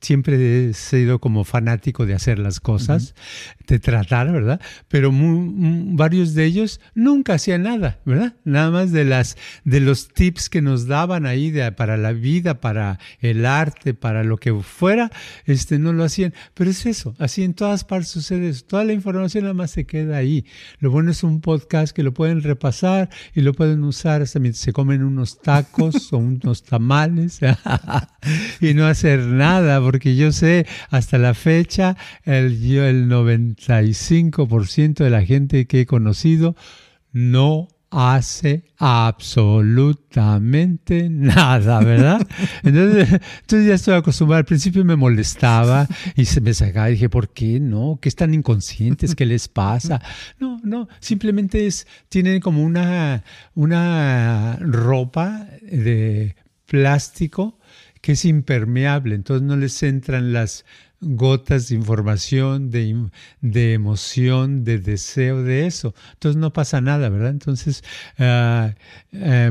siempre 0.00 0.68
he 0.68 0.74
sido 0.74 1.18
como 1.18 1.44
fanático 1.44 2.06
de 2.06 2.14
hacer 2.14 2.38
las 2.38 2.60
cosas, 2.60 3.14
de 3.66 3.78
tratar, 3.78 4.30
¿verdad? 4.30 4.60
Pero 4.88 5.10
varios 5.12 6.34
de 6.34 6.44
ellos 6.44 6.80
nunca 6.94 7.34
hacían 7.34 7.62
nada, 7.62 7.98
¿verdad? 8.04 8.34
Nada 8.44 8.70
más 8.70 8.92
de 8.92 9.04
las 9.04 9.36
de 9.64 9.80
los 9.80 10.08
tips 10.08 10.48
que 10.48 10.62
nos 10.62 10.86
daban 10.86 11.26
ahí 11.26 11.50
de, 11.50 11.70
para 11.72 11.96
la 11.96 12.12
vida, 12.12 12.60
para 12.60 12.98
el 13.20 13.44
arte, 13.46 13.94
para 13.94 14.22
lo 14.22 14.36
que 14.36 14.54
fuera, 14.54 15.10
este 15.46 15.78
no 15.78 15.92
lo 15.92 16.04
hacían. 16.04 16.34
Pero 16.54 16.70
es 16.70 16.86
eso, 16.86 17.14
así 17.18 17.42
en 17.42 17.54
todas 17.54 17.84
partes 17.84 18.08
sucede 18.08 18.48
eso. 18.48 18.64
Toda 18.66 18.84
la 18.84 18.92
información 18.92 19.44
nada 19.44 19.54
más 19.54 19.70
se 19.70 19.84
queda 19.84 20.16
ahí. 20.16 20.44
Lo 20.78 20.90
bueno 20.90 21.10
es 21.10 21.22
un 21.22 21.40
podcast 21.40 21.94
que 21.94 22.02
lo 22.02 22.14
pueden 22.14 22.42
repasar 22.42 23.10
y 23.34 23.40
lo 23.40 23.52
pueden 23.52 23.82
usar 23.84 24.22
hasta 24.22 24.38
mientras 24.38 24.62
se 24.62 24.72
comen 24.72 25.02
unos 25.02 25.40
tacos 25.40 26.12
o 26.12 26.18
unos 26.18 26.57
tamales 26.62 27.40
y 28.60 28.74
no 28.74 28.86
hacer 28.86 29.20
nada 29.20 29.80
porque 29.80 30.16
yo 30.16 30.32
sé 30.32 30.66
hasta 30.90 31.18
la 31.18 31.34
fecha, 31.34 31.96
el, 32.24 32.60
yo, 32.60 32.84
el 32.84 33.08
95% 33.08 35.04
de 35.04 35.10
la 35.10 35.24
gente 35.24 35.66
que 35.66 35.80
he 35.80 35.86
conocido 35.86 36.56
no 37.12 37.68
hace 37.90 38.64
absolutamente 38.76 41.08
nada, 41.08 41.80
¿verdad? 41.80 42.20
Entonces, 42.62 43.20
entonces, 43.40 43.66
ya 43.66 43.74
estoy 43.74 43.94
acostumbrado. 43.94 44.38
Al 44.38 44.44
principio 44.44 44.84
me 44.84 44.94
molestaba 44.96 45.88
y 46.14 46.26
se 46.26 46.40
me 46.40 46.54
sacaba. 46.54 46.90
Y 46.90 46.92
dije, 46.92 47.08
¿por 47.08 47.30
qué 47.30 47.58
no? 47.60 47.98
¿Qué 48.00 48.08
están 48.08 48.34
inconscientes? 48.34 49.14
¿Qué 49.14 49.26
les 49.26 49.48
pasa? 49.48 50.00
No, 50.38 50.60
no, 50.62 50.88
simplemente 51.00 51.66
es, 51.66 51.86
tienen 52.08 52.40
como 52.40 52.62
una, 52.62 53.24
una 53.54 54.56
ropa 54.60 55.46
de 55.62 56.36
plástico 56.68 57.58
que 58.00 58.12
es 58.12 58.24
impermeable, 58.24 59.16
entonces 59.16 59.42
no 59.46 59.56
les 59.56 59.82
entran 59.82 60.32
las 60.32 60.64
gotas 61.00 61.68
de 61.68 61.76
información, 61.76 62.70
de, 62.70 63.08
de, 63.40 63.72
emoción, 63.72 64.64
de 64.64 64.78
deseo, 64.78 65.42
de 65.42 65.66
eso. 65.66 65.94
Entonces 66.14 66.40
no 66.40 66.52
pasa 66.52 66.80
nada, 66.80 67.08
¿verdad? 67.08 67.30
Entonces, 67.30 67.84
uh, 68.18 68.72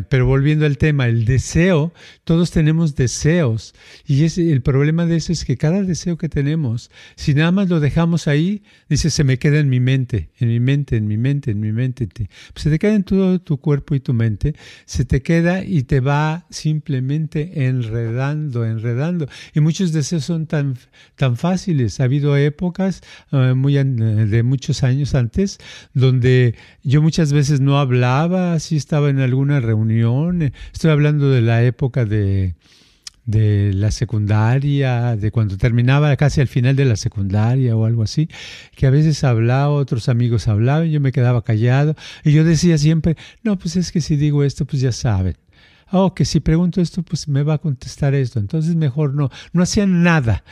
pero 0.10 0.26
volviendo 0.26 0.66
al 0.66 0.78
tema, 0.78 1.08
el 1.08 1.26
deseo, 1.26 1.94
todos 2.24 2.52
tenemos 2.52 2.96
deseos 2.96 3.74
y 4.06 4.24
el 4.52 4.62
problema 4.62 5.06
de 5.06 5.16
eso 5.16 5.32
es 5.32 5.46
que 5.46 5.58
cada 5.58 5.84
deseo 5.84 6.18
que 6.18 6.30
tenemos, 6.30 6.92
si 7.16 7.34
nada 7.34 7.52
más 7.52 7.70
lo 7.70 7.80
dejamos 7.80 8.28
ahí, 8.28 8.64
dice, 8.90 9.10
se 9.10 9.24
me 9.24 9.40
queda 9.40 9.60
en 9.60 9.70
mi 9.70 9.80
mente, 9.80 10.30
en 10.40 10.50
mi 10.50 10.60
mente, 10.60 10.98
en 10.98 11.08
mi 11.08 11.18
mente, 11.18 11.52
en 11.52 11.60
mi 11.60 11.72
mente. 11.72 12.08
Pues 12.08 12.64
se 12.64 12.70
te 12.70 12.80
queda 12.80 12.96
en 12.96 13.04
todo 13.04 13.40
tu 13.40 13.58
cuerpo 13.58 13.96
y 13.96 14.00
tu 14.00 14.14
mente, 14.14 14.56
se 14.86 15.06
te 15.06 15.22
queda 15.22 15.64
y 15.64 15.84
te 15.84 16.00
va 16.00 16.46
simplemente 16.50 17.66
enredando, 17.68 18.66
enredando. 18.66 19.28
Y 19.54 19.62
muchos 19.62 19.94
deseos 19.94 20.26
son 20.26 20.46
tan, 20.46 20.78
tan 21.16 21.37
fáciles. 21.38 22.00
Ha 22.00 22.06
habido 22.06 22.36
épocas 22.36 23.02
uh, 23.32 23.56
muy, 23.56 23.76
de 23.76 24.44
muchos 24.44 24.84
años 24.84 25.16
antes 25.16 25.58
donde 25.94 26.56
yo 26.84 27.02
muchas 27.02 27.34
veces 27.34 27.62
no 27.62 27.80
hablaba, 27.80 28.60
si 28.60 28.76
estaba 28.76 29.10
en 29.10 29.20
alguna 29.20 29.60
reunión. 29.60 30.54
Estoy 30.74 30.92
hablando 30.92 31.30
de 31.30 31.42
la 31.42 31.64
época 31.64 32.06
de, 32.06 32.56
de 33.26 33.74
la 33.74 33.92
secundaria, 33.92 35.16
de 35.16 35.32
cuando 35.32 35.58
terminaba 35.58 36.16
casi 36.16 36.42
al 36.42 36.48
final 36.48 36.76
de 36.76 36.86
la 36.86 36.96
secundaria 36.96 37.76
o 37.76 37.86
algo 37.86 38.04
así, 38.04 38.30
que 38.76 38.88
a 38.88 38.90
veces 38.90 39.24
hablaba, 39.24 39.70
otros 39.70 40.10
amigos 40.10 40.48
hablaban, 40.48 40.90
yo 40.90 41.00
me 41.02 41.12
quedaba 41.12 41.44
callado 41.44 41.96
y 42.24 42.32
yo 42.32 42.44
decía 42.44 42.78
siempre, 42.78 43.18
no, 43.44 43.60
pues 43.60 43.76
es 43.76 43.92
que 43.92 44.02
si 44.02 44.16
digo 44.16 44.44
esto, 44.44 44.66
pues 44.66 44.82
ya 44.82 44.92
saben 44.92 45.36
oh, 45.92 46.14
que 46.14 46.26
si 46.26 46.40
pregunto 46.40 46.82
esto, 46.82 47.04
pues 47.04 47.28
me 47.28 47.44
va 47.44 47.56
a 47.56 47.58
contestar 47.58 48.14
esto. 48.14 48.40
Entonces 48.40 48.76
mejor 48.76 49.14
no. 49.14 49.30
No 49.54 49.64
hacían 49.64 50.04
nada 50.04 50.44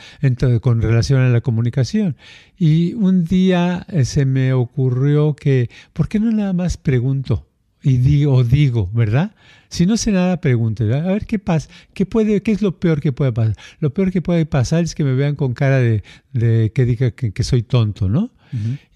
con 0.60 0.80
relación 0.80 1.20
a 1.20 1.28
la 1.28 1.40
comunicación. 1.40 2.16
Y 2.58 2.94
un 2.94 3.24
día 3.24 3.86
eh, 3.88 4.04
se 4.04 4.24
me 4.24 4.52
ocurrió 4.52 5.34
que, 5.34 5.70
¿por 5.92 6.08
qué 6.08 6.20
no 6.20 6.30
nada 6.30 6.52
más 6.52 6.76
pregunto? 6.76 7.46
Y 7.82 7.98
digo, 7.98 8.42
digo, 8.42 8.90
¿verdad? 8.92 9.34
Si 9.68 9.86
no 9.86 9.96
sé 9.96 10.10
nada, 10.10 10.40
pregunto. 10.40 10.82
A 10.84 11.02
ver 11.02 11.26
qué 11.26 11.38
pasa. 11.38 11.68
¿Qué, 11.94 12.04
puede, 12.06 12.42
¿Qué 12.42 12.52
es 12.52 12.62
lo 12.62 12.80
peor 12.80 13.00
que 13.00 13.12
puede 13.12 13.32
pasar? 13.32 13.56
Lo 13.78 13.94
peor 13.94 14.10
que 14.10 14.22
puede 14.22 14.46
pasar 14.46 14.82
es 14.82 14.94
que 14.94 15.04
me 15.04 15.14
vean 15.14 15.36
con 15.36 15.54
cara 15.54 15.78
de, 15.78 16.02
de 16.32 16.72
que 16.74 16.84
diga 16.84 17.12
que, 17.12 17.32
que 17.32 17.44
soy 17.44 17.62
tonto, 17.62 18.08
¿no? 18.08 18.32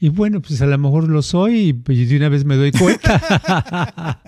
Y 0.01 0.09
bueno, 0.09 0.41
pues 0.41 0.63
a 0.63 0.67
lo 0.67 0.79
mejor 0.79 1.09
lo 1.09 1.23
soy 1.23 1.83
y, 1.89 2.05
de 2.05 2.17
una 2.17 2.29
vez 2.29 2.45
me 2.45 2.57
doy 2.57 2.73
cuenta. 2.73 4.21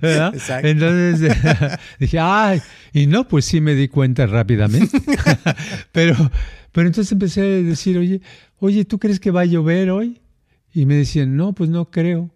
Entonces 0.62 1.32
dije, 1.98 2.18
ay, 2.18 2.60
y 2.92 3.06
no, 3.06 3.26
pues 3.28 3.44
sí 3.44 3.60
me 3.60 3.74
di 3.74 3.88
cuenta 3.88 4.26
rápidamente. 4.26 5.00
pero, 5.92 6.16
pero 6.72 6.86
entonces 6.86 7.12
empecé 7.12 7.40
a 7.40 7.44
decir, 7.44 7.98
oye, 7.98 8.20
oye, 8.58 8.84
¿tú 8.84 8.98
crees 8.98 9.20
que 9.20 9.30
va 9.30 9.42
a 9.42 9.46
llover 9.46 9.90
hoy? 9.90 10.20
Y 10.72 10.86
me 10.86 10.96
decían, 10.96 11.36
no, 11.36 11.52
pues 11.52 11.70
no 11.70 11.90
creo. 11.90 12.33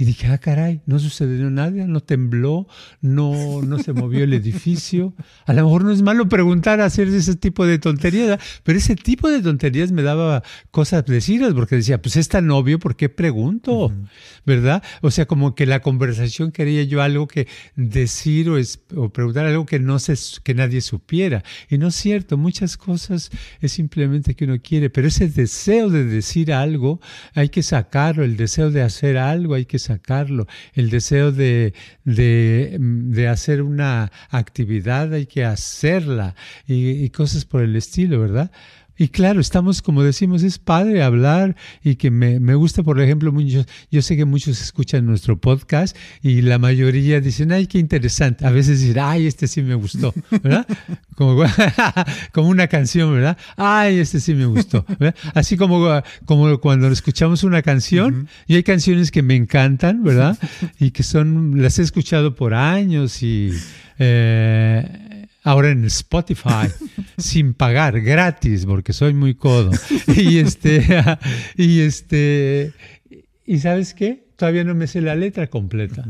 Y 0.00 0.04
dije, 0.04 0.28
ah, 0.28 0.38
caray, 0.38 0.80
no 0.86 1.00
sucedió 1.00 1.50
nada, 1.50 1.88
no 1.88 1.98
tembló, 1.98 2.68
no, 3.00 3.62
no 3.62 3.82
se 3.82 3.92
movió 3.92 4.22
el 4.22 4.32
edificio. 4.32 5.12
A 5.44 5.52
lo 5.52 5.64
mejor 5.64 5.82
no 5.82 5.90
es 5.90 6.02
malo 6.02 6.28
preguntar, 6.28 6.80
hacer 6.80 7.08
ese 7.08 7.34
tipo 7.34 7.66
de 7.66 7.80
tonterías, 7.80 8.38
pero 8.62 8.78
ese 8.78 8.94
tipo 8.94 9.28
de 9.28 9.42
tonterías 9.42 9.90
me 9.90 10.02
daba 10.02 10.44
cosas 10.70 11.04
decidas, 11.04 11.52
porque 11.52 11.74
decía, 11.74 12.00
pues 12.00 12.16
es 12.16 12.28
tan 12.28 12.48
obvio, 12.52 12.78
¿por 12.78 12.94
qué 12.94 13.08
pregunto? 13.08 13.92
¿Verdad? 14.46 14.84
O 15.02 15.10
sea, 15.10 15.26
como 15.26 15.56
que 15.56 15.66
la 15.66 15.80
conversación 15.80 16.52
quería 16.52 16.84
yo 16.84 17.02
algo 17.02 17.26
que 17.26 17.48
decir 17.74 18.50
o, 18.50 18.56
es, 18.56 18.80
o 18.94 19.08
preguntar 19.08 19.46
algo 19.46 19.66
que, 19.66 19.80
no 19.80 19.98
se, 19.98 20.14
que 20.44 20.54
nadie 20.54 20.80
supiera. 20.80 21.42
Y 21.68 21.76
no 21.76 21.88
es 21.88 21.96
cierto, 21.96 22.36
muchas 22.36 22.76
cosas 22.76 23.32
es 23.60 23.72
simplemente 23.72 24.36
que 24.36 24.44
uno 24.44 24.62
quiere, 24.62 24.90
pero 24.90 25.08
ese 25.08 25.28
deseo 25.28 25.90
de 25.90 26.04
decir 26.04 26.52
algo, 26.52 27.00
hay 27.34 27.48
que 27.48 27.64
sacarlo, 27.64 28.22
el 28.22 28.36
deseo 28.36 28.70
de 28.70 28.82
hacer 28.82 29.18
algo, 29.18 29.54
hay 29.54 29.64
que 29.64 29.80
sacarlo. 29.80 29.87
El 30.74 30.90
deseo 30.90 31.32
de, 31.32 31.74
de, 32.04 33.28
hacer 33.28 33.62
una 33.62 34.10
actividad 34.30 35.12
hay 35.12 35.26
que 35.26 35.44
hacerla 35.44 36.34
y, 36.66 37.08
cosas 37.10 37.44
por 37.44 37.62
el 37.62 37.76
estilo, 37.76 38.20
¿verdad? 38.20 38.50
Y 38.98 39.08
claro, 39.08 39.40
estamos, 39.40 39.80
como 39.80 40.02
decimos, 40.02 40.42
es 40.42 40.58
padre 40.58 41.04
hablar 41.04 41.54
y 41.84 41.94
que 41.94 42.10
me, 42.10 42.40
me, 42.40 42.56
gusta, 42.56 42.82
por 42.82 43.00
ejemplo, 43.00 43.30
muchos, 43.30 43.66
yo 43.92 44.02
sé 44.02 44.16
que 44.16 44.24
muchos 44.24 44.60
escuchan 44.60 45.06
nuestro 45.06 45.38
podcast 45.38 45.96
y 46.20 46.42
la 46.42 46.58
mayoría 46.58 47.20
dicen, 47.20 47.52
ay, 47.52 47.68
qué 47.68 47.78
interesante. 47.78 48.44
A 48.44 48.50
veces 48.50 48.80
dicen, 48.80 48.98
ay, 49.00 49.28
este 49.28 49.46
sí 49.46 49.62
me 49.62 49.76
gustó, 49.76 50.12
¿verdad? 50.42 50.66
Como, 51.14 51.42
como 52.32 52.48
una 52.48 52.68
canción, 52.68 53.12
¿verdad? 53.12 53.36
Ay, 53.56 53.98
este 53.98 54.20
sí 54.20 54.34
me 54.34 54.46
gustó. 54.46 54.86
Así 55.34 55.56
como, 55.56 55.84
como 56.26 56.60
cuando 56.60 56.86
escuchamos 56.88 57.42
una 57.42 57.60
canción, 57.60 58.28
y 58.46 58.54
hay 58.54 58.62
canciones 58.62 59.10
que 59.10 59.22
me 59.22 59.34
encantan, 59.34 60.04
¿verdad? 60.04 60.38
Y 60.78 60.92
que 60.92 61.02
son, 61.02 61.60
las 61.60 61.80
he 61.80 61.82
escuchado 61.82 62.36
por 62.36 62.54
años 62.54 63.20
y... 63.24 63.50
Eh, 63.98 65.07
ahora 65.48 65.70
en 65.70 65.84
Spotify 65.86 66.68
sin 67.18 67.54
pagar, 67.54 68.00
gratis, 68.02 68.66
porque 68.66 68.92
soy 68.92 69.14
muy 69.14 69.34
codo. 69.34 69.70
Y 70.14 70.38
este, 70.38 70.84
y 71.56 71.80
este, 71.80 72.72
y 73.46 73.58
sabes 73.60 73.94
qué? 73.94 74.28
Todavía 74.36 74.64
no 74.64 74.74
me 74.74 74.86
sé 74.86 75.00
la 75.00 75.14
letra 75.14 75.46
completa. 75.48 76.04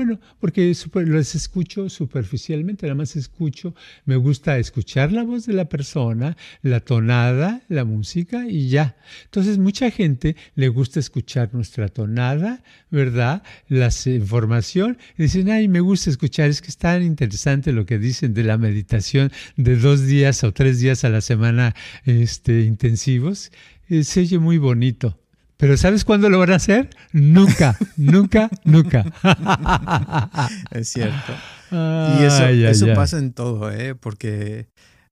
Bueno, 0.00 0.18
porque 0.38 0.74
los 0.94 1.34
escucho 1.34 1.90
superficialmente, 1.90 2.86
nada 2.86 2.94
más 2.94 3.16
escucho, 3.16 3.74
me 4.06 4.16
gusta 4.16 4.56
escuchar 4.56 5.12
la 5.12 5.24
voz 5.24 5.44
de 5.44 5.52
la 5.52 5.68
persona, 5.68 6.38
la 6.62 6.80
tonada, 6.80 7.60
la 7.68 7.84
música 7.84 8.46
y 8.48 8.70
ya. 8.70 8.96
Entonces, 9.24 9.58
mucha 9.58 9.90
gente 9.90 10.36
le 10.54 10.68
gusta 10.68 11.00
escuchar 11.00 11.52
nuestra 11.52 11.88
tonada, 11.88 12.62
¿verdad? 12.90 13.42
La 13.68 13.90
información, 14.06 14.96
dicen, 15.18 15.50
ay, 15.50 15.68
me 15.68 15.80
gusta 15.80 16.08
escuchar, 16.08 16.48
es 16.48 16.62
que 16.62 16.68
es 16.68 16.78
tan 16.78 17.02
interesante 17.02 17.70
lo 17.70 17.84
que 17.84 17.98
dicen 17.98 18.32
de 18.32 18.44
la 18.44 18.56
meditación 18.56 19.30
de 19.58 19.76
dos 19.76 20.06
días 20.06 20.44
o 20.44 20.54
tres 20.54 20.80
días 20.80 21.04
a 21.04 21.10
la 21.10 21.20
semana 21.20 21.74
este, 22.06 22.62
intensivos, 22.62 23.52
eh, 23.90 24.02
se 24.04 24.20
oye 24.20 24.38
muy 24.38 24.56
bonito. 24.56 25.18
Pero 25.60 25.76
¿sabes 25.76 26.04
cuándo 26.04 26.30
lo 26.30 26.38
van 26.38 26.52
a 26.52 26.56
hacer? 26.56 26.88
Nunca, 27.12 27.76
nunca, 27.98 28.48
nunca. 28.64 29.04
Es 30.70 30.88
cierto. 30.88 31.34
y 31.70 32.24
eso, 32.24 32.46
eso 32.46 32.86
pasa 32.94 33.18
en 33.18 33.34
todo, 33.34 33.70
¿eh? 33.70 33.94
Porque 33.94 34.68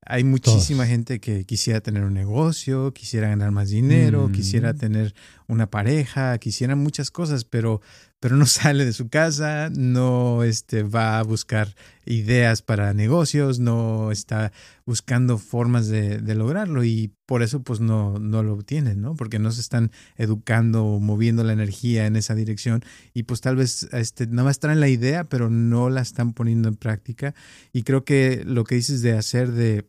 hay 0.07 0.25
muchísima 0.25 0.87
gente 0.87 1.21
que 1.21 1.45
quisiera 1.45 1.83
tener 1.83 2.03
un 2.03 2.15
negocio, 2.15 2.95
quisiera 2.95 3.29
ganar 3.29 3.51
más 3.51 3.69
dinero, 3.69 4.31
quisiera 4.33 4.73
mm. 4.73 4.79
tener 4.79 5.15
una 5.49 5.71
pareja, 5.71 6.37
quisiera 6.39 6.77
muchas 6.77 7.11
cosas, 7.11 7.45
pero, 7.45 7.81
pero 8.21 8.37
no 8.37 8.47
sale 8.47 8.85
de 8.85 8.93
su 8.93 9.09
casa, 9.09 9.71
no 9.75 10.45
este, 10.45 10.83
va 10.83 11.19
a 11.19 11.23
buscar 11.23 11.75
ideas 12.05 12.63
para 12.63 12.93
negocios, 12.93 13.59
no 13.59 14.13
está 14.13 14.53
buscando 14.85 15.39
formas 15.39 15.89
de, 15.89 16.21
lograrlo 16.35 16.85
y 16.85 17.13
por 17.27 17.43
eso 17.43 17.63
pues 17.63 17.81
no, 17.81 18.19
no 18.19 18.43
lo 18.43 18.53
obtienen, 18.53 19.01
¿no? 19.01 19.15
Porque 19.15 19.39
no 19.39 19.51
se 19.51 19.61
están 19.61 19.91
educando 20.17 20.85
o 20.85 21.01
moviendo 21.01 21.43
la 21.43 21.55
energía 21.55 22.07
en 22.07 22.17
esa 22.17 22.35
dirección 22.35 22.83
y 23.15 23.25
pues 23.25 23.41
tal 23.41 23.57
vez 23.57 23.89
este, 23.93 24.27
nada 24.27 24.45
más 24.45 24.61
traen 24.61 24.81
la 24.81 24.89
idea, 24.89 25.25
pero 25.25 25.51
no 25.51 25.91
la 25.91 26.03
están 26.03 26.33
poniendo 26.33 26.69
en 26.69 26.77
práctica. 26.77 27.35
Y 27.73 27.83
creo 27.83 28.05
que 28.05 28.45
lo 28.47 28.65
que 28.65 28.77
dices 28.77 29.03
de 29.03 29.17
hacer 29.17 29.53
de 29.53 29.89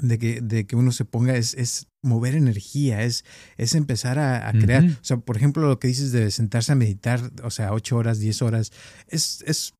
de 0.00 0.18
que, 0.18 0.40
de 0.40 0.66
que 0.66 0.76
uno 0.76 0.92
se 0.92 1.04
ponga 1.04 1.36
es, 1.36 1.54
es 1.54 1.88
mover 2.02 2.34
energía, 2.34 3.02
es, 3.02 3.24
es 3.56 3.74
empezar 3.74 4.18
a, 4.18 4.52
crear. 4.52 4.84
O 4.84 5.04
sea, 5.04 5.16
por 5.18 5.36
ejemplo, 5.36 5.66
lo 5.68 5.78
que 5.78 5.88
dices 5.88 6.12
de 6.12 6.30
sentarse 6.30 6.72
a 6.72 6.76
meditar, 6.76 7.32
o 7.42 7.50
sea, 7.50 7.72
ocho 7.72 7.96
horas, 7.96 8.18
diez 8.18 8.42
horas, 8.42 8.72
es, 9.08 9.42
es 9.46 9.74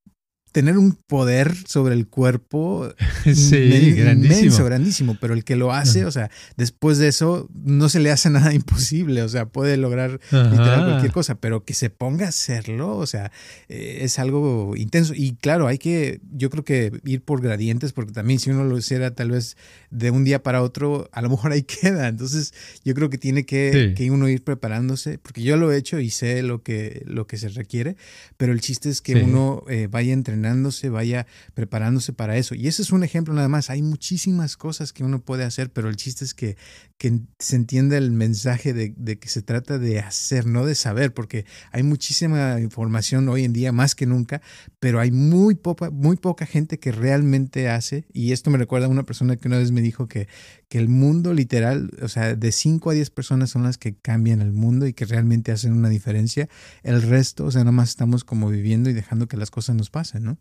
tener 0.55 0.79
un 0.79 0.93
poder 0.93 1.53
sobre 1.67 1.95
el 1.95 2.07
cuerpo 2.07 2.89
sí, 3.25 3.91
grandísimo. 3.91 4.39
inmenso, 4.39 4.65
grandísimo, 4.65 5.19
pero 5.21 5.35
el 5.35 5.43
que 5.43 5.57
lo 5.57 5.73
hace, 5.73 6.05
o 6.05 6.13
sea, 6.13 6.31
después 6.57 6.99
de 6.99 7.09
eso 7.09 7.49
no 7.65 7.89
se 7.89 7.99
le 7.99 8.13
hace 8.13 8.31
nada 8.31 8.55
imposible, 8.55 9.23
o 9.23 9.29
sea, 9.29 9.47
puede 9.47 9.77
lograr 9.77 10.21
literal 10.31 10.85
cualquier 10.85 11.11
cosa, 11.11 11.35
pero 11.35 11.65
que 11.65 11.75
se 11.75 11.91
ponga 11.91 12.27
a 12.27 12.29
hacerlo, 12.29 12.97
o 12.97 13.05
sea, 13.05 13.33
eh, 13.69 13.99
es 14.03 14.21
algo 14.21 14.77
intenso. 14.77 15.13
Y 15.17 15.35
claro, 15.35 15.67
hay 15.67 15.79
que, 15.79 16.21
yo 16.31 16.51
creo 16.51 16.65
que 16.65 17.01
ir 17.05 17.23
por 17.23 17.43
gradientes, 17.43 17.93
porque 17.93 18.13
también 18.13 18.39
si 18.39 18.51
uno 18.51 18.63
lo 18.63 18.79
hiciera 18.79 19.13
tal 19.13 19.33
vez 19.33 19.57
de 19.91 20.13
un 20.13 20.23
día 20.23 20.45
para 20.45 20.63
otro, 20.63 21.09
a 21.11 21.21
lo 21.21 21.31
mejor 21.31 21.51
ahí 21.51 21.63
queda, 21.81 22.07
entonces 22.07 22.55
yo 22.85 22.95
creo 22.95 23.11
que 23.11 23.19
tiene 23.19 23.45
que, 23.45 23.93
que 23.97 24.09
uno 24.13 24.29
ir 24.29 24.45
preparándose, 24.45 25.19
porque 25.19 25.43
yo 25.43 25.57
lo 25.57 25.73
he 25.73 25.77
hecho 25.77 25.99
y 25.99 26.11
sé 26.11 26.45
lo 26.45 26.63
que, 26.63 27.03
lo 27.07 27.27
que 27.27 27.39
se 27.39 27.49
requiere, 27.49 27.97
pero 28.37 28.53
el 28.53 28.61
chiste 28.61 28.89
es 28.89 29.01
que 29.01 29.17
uno 29.17 29.65
eh, 29.69 29.89
vaya 29.91 30.13
entrenando 30.13 30.44
vaya 30.91 31.27
preparándose 31.55 32.13
para 32.13 32.37
eso. 32.37 32.55
Y 32.55 32.69
ese 32.69 32.83
es 32.83 32.93
un 32.93 33.05
ejemplo 33.05 33.35
nada 33.35 33.49
más. 33.49 33.71
Hay 33.71 33.83
muchísimas 33.83 34.57
cosas 34.57 34.93
que 34.93 35.05
uno 35.05 35.23
puede 35.23 35.45
hacer, 35.45 35.71
pero 35.71 35.89
el 35.89 35.97
chiste 35.97 36.25
es 36.25 36.35
que, 36.35 36.57
que 36.99 37.21
se 37.39 37.57
entienda 37.57 37.97
el 37.97 38.11
mensaje 38.11 38.73
de, 38.73 38.95
de, 38.97 39.19
que 39.19 39.29
se 39.29 39.43
trata 39.43 39.79
de 39.79 40.01
hacer, 40.01 40.47
no 40.47 40.67
de 40.67 40.75
saber, 40.75 41.15
porque 41.15 41.45
hay 41.73 41.83
muchísima 41.83 42.61
información 42.61 43.29
hoy 43.29 43.45
en 43.45 43.53
día, 43.53 43.73
más 43.73 43.95
que 43.95 44.07
nunca, 44.07 44.43
pero 44.81 45.01
hay 45.01 45.11
muy 45.11 45.55
poca, 45.55 45.91
muy 45.91 46.17
poca 46.17 46.47
gente 46.47 46.79
que 46.79 46.93
realmente 46.93 47.69
hace. 47.69 48.07
Y 48.13 48.33
esto 48.33 48.51
me 48.51 48.59
recuerda 48.59 48.87
a 48.87 48.91
una 48.91 49.05
persona 49.05 49.37
que 49.37 49.49
una 49.49 49.59
vez 49.59 49.71
me 49.71 49.83
dijo 49.83 50.09
que, 50.09 50.29
que 50.75 50.81
el 50.81 50.89
mundo 50.89 51.33
literal, 51.33 51.93
o 52.03 52.09
sea, 52.09 52.35
de 52.35 52.51
5 52.51 52.91
a 52.91 52.95
10 52.95 53.11
personas 53.11 53.51
son 53.51 53.63
las 53.63 53.79
que 53.79 53.95
cambian 53.95 54.43
el 54.43 54.53
mundo 54.53 54.89
y 54.89 54.93
que 54.93 55.05
realmente 55.05 55.53
hacen 55.53 55.73
una 55.73 55.89
diferencia. 55.89 56.49
El 56.83 57.01
resto, 57.01 57.45
o 57.45 57.51
sea, 57.53 57.61
nada 57.61 57.71
más 57.71 57.91
estamos 57.91 58.25
como 58.25 58.51
viviendo 58.51 58.91
y 58.91 58.93
dejando 58.93 59.29
que 59.29 59.37
las 59.37 59.53
cosas 59.53 59.77
nos 59.77 59.91
pasen, 59.91 60.25
¿no? 60.25 60.39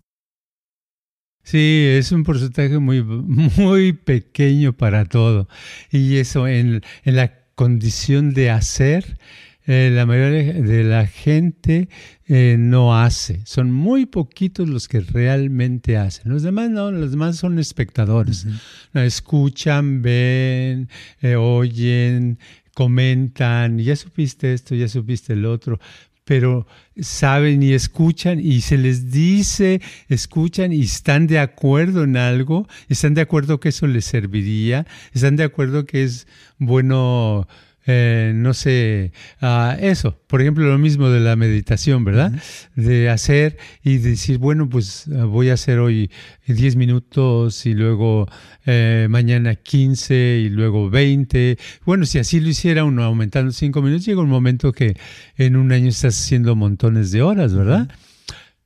Sí, 1.43 1.85
es 1.87 2.11
un 2.11 2.23
porcentaje 2.23 2.79
muy, 2.79 3.03
muy 3.03 3.93
pequeño 3.93 4.73
para 4.73 5.05
todo. 5.05 5.47
Y 5.91 6.17
eso 6.17 6.47
en, 6.47 6.81
en 7.03 7.15
la 7.15 7.31
condición 7.53 8.33
de 8.33 8.49
hacer, 8.49 9.19
eh, 9.65 9.89
la 9.93 10.05
mayoría 10.05 10.53
de 10.53 10.83
la 10.83 11.07
gente 11.07 11.87
eh, 12.27 12.57
no 12.59 12.99
hace. 12.99 13.41
Son 13.45 13.71
muy 13.71 14.05
poquitos 14.05 14.67
los 14.67 14.87
que 14.87 14.99
realmente 14.99 15.97
hacen. 15.97 16.31
Los 16.31 16.43
demás 16.43 16.69
no, 16.69 16.91
los 16.91 17.11
demás 17.11 17.37
son 17.37 17.59
espectadores. 17.59 18.45
Escuchan, 18.93 20.01
ven, 20.01 20.89
eh, 21.21 21.35
oyen, 21.35 22.39
comentan, 22.73 23.79
ya 23.79 23.95
supiste 23.95 24.53
esto, 24.53 24.75
ya 24.75 24.87
supiste 24.87 25.33
el 25.33 25.45
otro, 25.45 25.79
pero 26.25 26.67
saben 26.99 27.63
y 27.63 27.73
escuchan 27.73 28.39
y 28.39 28.61
se 28.61 28.77
les 28.77 29.11
dice, 29.11 29.81
escuchan 30.09 30.73
y 30.73 30.81
están 30.81 31.27
de 31.27 31.39
acuerdo 31.39 32.03
en 32.03 32.17
algo, 32.17 32.67
están 32.89 33.13
de 33.13 33.21
acuerdo 33.21 33.59
que 33.59 33.69
eso 33.69 33.87
les 33.87 34.05
serviría, 34.05 34.85
están 35.13 35.35
de 35.35 35.43
acuerdo 35.43 35.85
que 35.85 36.03
es 36.03 36.27
bueno 36.57 37.47
eh, 37.85 38.31
no 38.35 38.53
sé, 38.53 39.11
uh, 39.41 39.75
eso, 39.79 40.17
por 40.27 40.41
ejemplo, 40.41 40.65
lo 40.65 40.77
mismo 40.77 41.09
de 41.09 41.19
la 41.19 41.35
meditación, 41.35 42.03
¿verdad? 42.03 42.31
De 42.75 43.09
hacer 43.09 43.57
y 43.83 43.97
decir, 43.97 44.37
bueno, 44.37 44.69
pues 44.69 45.05
voy 45.07 45.49
a 45.49 45.53
hacer 45.53 45.79
hoy 45.79 46.09
10 46.47 46.75
minutos 46.75 47.65
y 47.65 47.73
luego 47.73 48.27
eh, 48.65 49.07
mañana 49.09 49.55
15 49.55 50.41
y 50.45 50.49
luego 50.49 50.89
20. 50.89 51.57
Bueno, 51.85 52.05
si 52.05 52.19
así 52.19 52.39
lo 52.39 52.49
hiciera 52.49 52.83
uno 52.85 53.03
aumentando 53.03 53.51
5 53.51 53.81
minutos, 53.81 54.05
llega 54.05 54.21
un 54.21 54.29
momento 54.29 54.71
que 54.71 54.95
en 55.37 55.55
un 55.55 55.71
año 55.71 55.89
estás 55.89 56.17
haciendo 56.17 56.55
montones 56.55 57.11
de 57.11 57.21
horas, 57.21 57.53
¿verdad? 57.53 57.89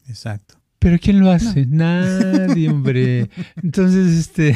Exacto. 0.08 0.57
Pero 0.80 0.98
¿quién 1.00 1.20
lo 1.20 1.32
hace? 1.32 1.66
Nadie, 1.66 2.70
hombre. 2.70 3.30
Entonces, 3.64 4.14
este 4.14 4.56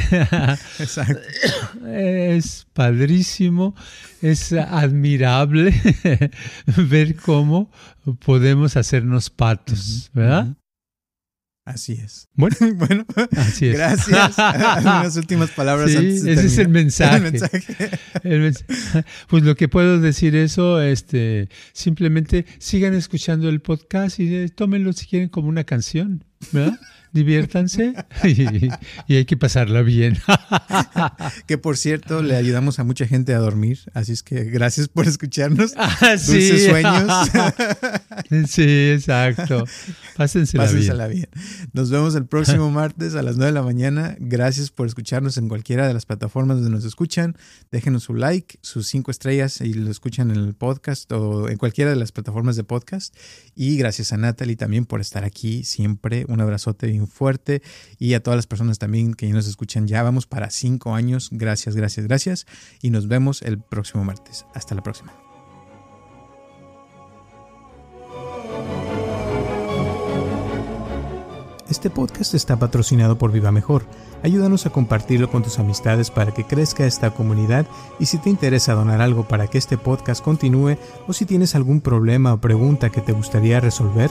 es 1.86 2.66
padrísimo, 2.72 3.74
es 4.20 4.52
admirable 4.52 5.74
ver 6.76 7.16
cómo 7.16 7.70
podemos 8.24 8.76
hacernos 8.76 9.30
patos, 9.30 10.10
¿verdad? 10.14 10.56
Así 11.64 11.92
es. 11.92 12.28
Bueno, 12.34 12.56
bueno 12.74 13.06
así 13.36 13.68
es. 13.68 13.74
gracias. 13.74 14.36
Unas 14.80 15.16
últimas 15.16 15.50
palabras. 15.50 15.90
Sí, 15.90 15.96
ese 15.96 16.46
es 16.46 16.58
el 16.58 16.68
mensaje. 16.70 17.32
el 18.24 18.40
mensaje. 18.40 19.04
Pues 19.28 19.44
lo 19.44 19.54
que 19.54 19.68
puedo 19.68 20.00
decir 20.00 20.34
eso, 20.34 20.80
este, 20.80 21.48
simplemente 21.72 22.46
sigan 22.58 22.94
escuchando 22.94 23.48
el 23.48 23.60
podcast 23.60 24.18
y 24.18 24.34
eh, 24.34 24.48
tómenlo 24.48 24.92
si 24.92 25.06
quieren 25.06 25.28
como 25.28 25.48
una 25.48 25.64
canción, 25.64 26.24
¿verdad? 26.50 26.78
Diviértanse 27.12 27.94
y, 28.24 29.14
hay 29.14 29.24
que 29.24 29.36
pasarla 29.36 29.82
bien. 29.82 30.18
que 31.46 31.58
por 31.58 31.76
cierto, 31.76 32.22
le 32.22 32.36
ayudamos 32.36 32.78
a 32.78 32.84
mucha 32.84 33.06
gente 33.06 33.34
a 33.34 33.38
dormir, 33.38 33.80
así 33.94 34.12
es 34.12 34.22
que 34.22 34.44
gracias 34.44 34.88
por 34.88 35.06
escucharnos. 35.06 35.74
Ah, 35.76 36.16
Dulces 36.26 36.66
sueños. 36.66 37.30
sí, 38.50 38.90
exacto. 38.90 39.64
Pásensela, 40.16 40.64
Pásensela 40.64 41.06
bien. 41.08 41.28
Nos 41.72 41.90
vemos 41.90 42.14
el 42.14 42.26
próximo 42.26 42.70
martes 42.70 43.14
a 43.14 43.22
las 43.22 43.36
9 43.36 43.52
de 43.52 43.52
la 43.52 43.62
mañana. 43.62 44.16
Gracias 44.18 44.70
por 44.70 44.86
escucharnos 44.86 45.36
en 45.36 45.48
cualquiera 45.48 45.86
de 45.86 45.94
las 45.94 46.06
plataformas 46.06 46.56
donde 46.58 46.70
nos 46.70 46.84
escuchan. 46.84 47.36
Déjenos 47.70 48.04
su 48.04 48.14
like, 48.14 48.58
sus 48.62 48.86
cinco 48.86 49.10
estrellas 49.10 49.60
y 49.60 49.74
lo 49.74 49.90
escuchan 49.90 50.30
en 50.30 50.38
el 50.38 50.54
podcast 50.54 51.10
o 51.12 51.48
en 51.48 51.58
cualquiera 51.58 51.90
de 51.90 51.96
las 51.96 52.12
plataformas 52.12 52.56
de 52.56 52.64
podcast. 52.64 53.14
Y 53.54 53.76
gracias 53.76 54.12
a 54.12 54.16
Natalie 54.16 54.56
también 54.56 54.86
por 54.86 55.00
estar 55.00 55.24
aquí 55.24 55.64
siempre. 55.64 56.24
Un 56.28 56.40
abrazote 56.40 57.01
fuerte 57.06 57.62
y 57.98 58.14
a 58.14 58.22
todas 58.22 58.36
las 58.36 58.46
personas 58.46 58.78
también 58.78 59.14
que 59.14 59.28
nos 59.28 59.46
escuchan. 59.46 59.86
Ya 59.86 60.02
vamos 60.02 60.26
para 60.26 60.50
cinco 60.50 60.94
años. 60.94 61.28
Gracias, 61.32 61.76
gracias, 61.76 62.06
gracias. 62.06 62.46
Y 62.80 62.90
nos 62.90 63.08
vemos 63.08 63.42
el 63.42 63.58
próximo 63.60 64.04
martes. 64.04 64.46
Hasta 64.54 64.74
la 64.74 64.82
próxima. 64.82 65.12
Este 71.72 71.88
podcast 71.88 72.34
está 72.34 72.58
patrocinado 72.58 73.16
por 73.16 73.32
Viva 73.32 73.50
Mejor. 73.50 73.86
Ayúdanos 74.22 74.66
a 74.66 74.70
compartirlo 74.70 75.30
con 75.30 75.42
tus 75.42 75.58
amistades 75.58 76.10
para 76.10 76.34
que 76.34 76.44
crezca 76.44 76.84
esta 76.84 77.12
comunidad 77.12 77.66
y 77.98 78.04
si 78.04 78.18
te 78.18 78.28
interesa 78.28 78.74
donar 78.74 79.00
algo 79.00 79.26
para 79.26 79.46
que 79.46 79.56
este 79.56 79.78
podcast 79.78 80.22
continúe 80.22 80.76
o 81.08 81.14
si 81.14 81.24
tienes 81.24 81.54
algún 81.54 81.80
problema 81.80 82.34
o 82.34 82.42
pregunta 82.42 82.90
que 82.90 83.00
te 83.00 83.12
gustaría 83.12 83.58
resolver, 83.58 84.10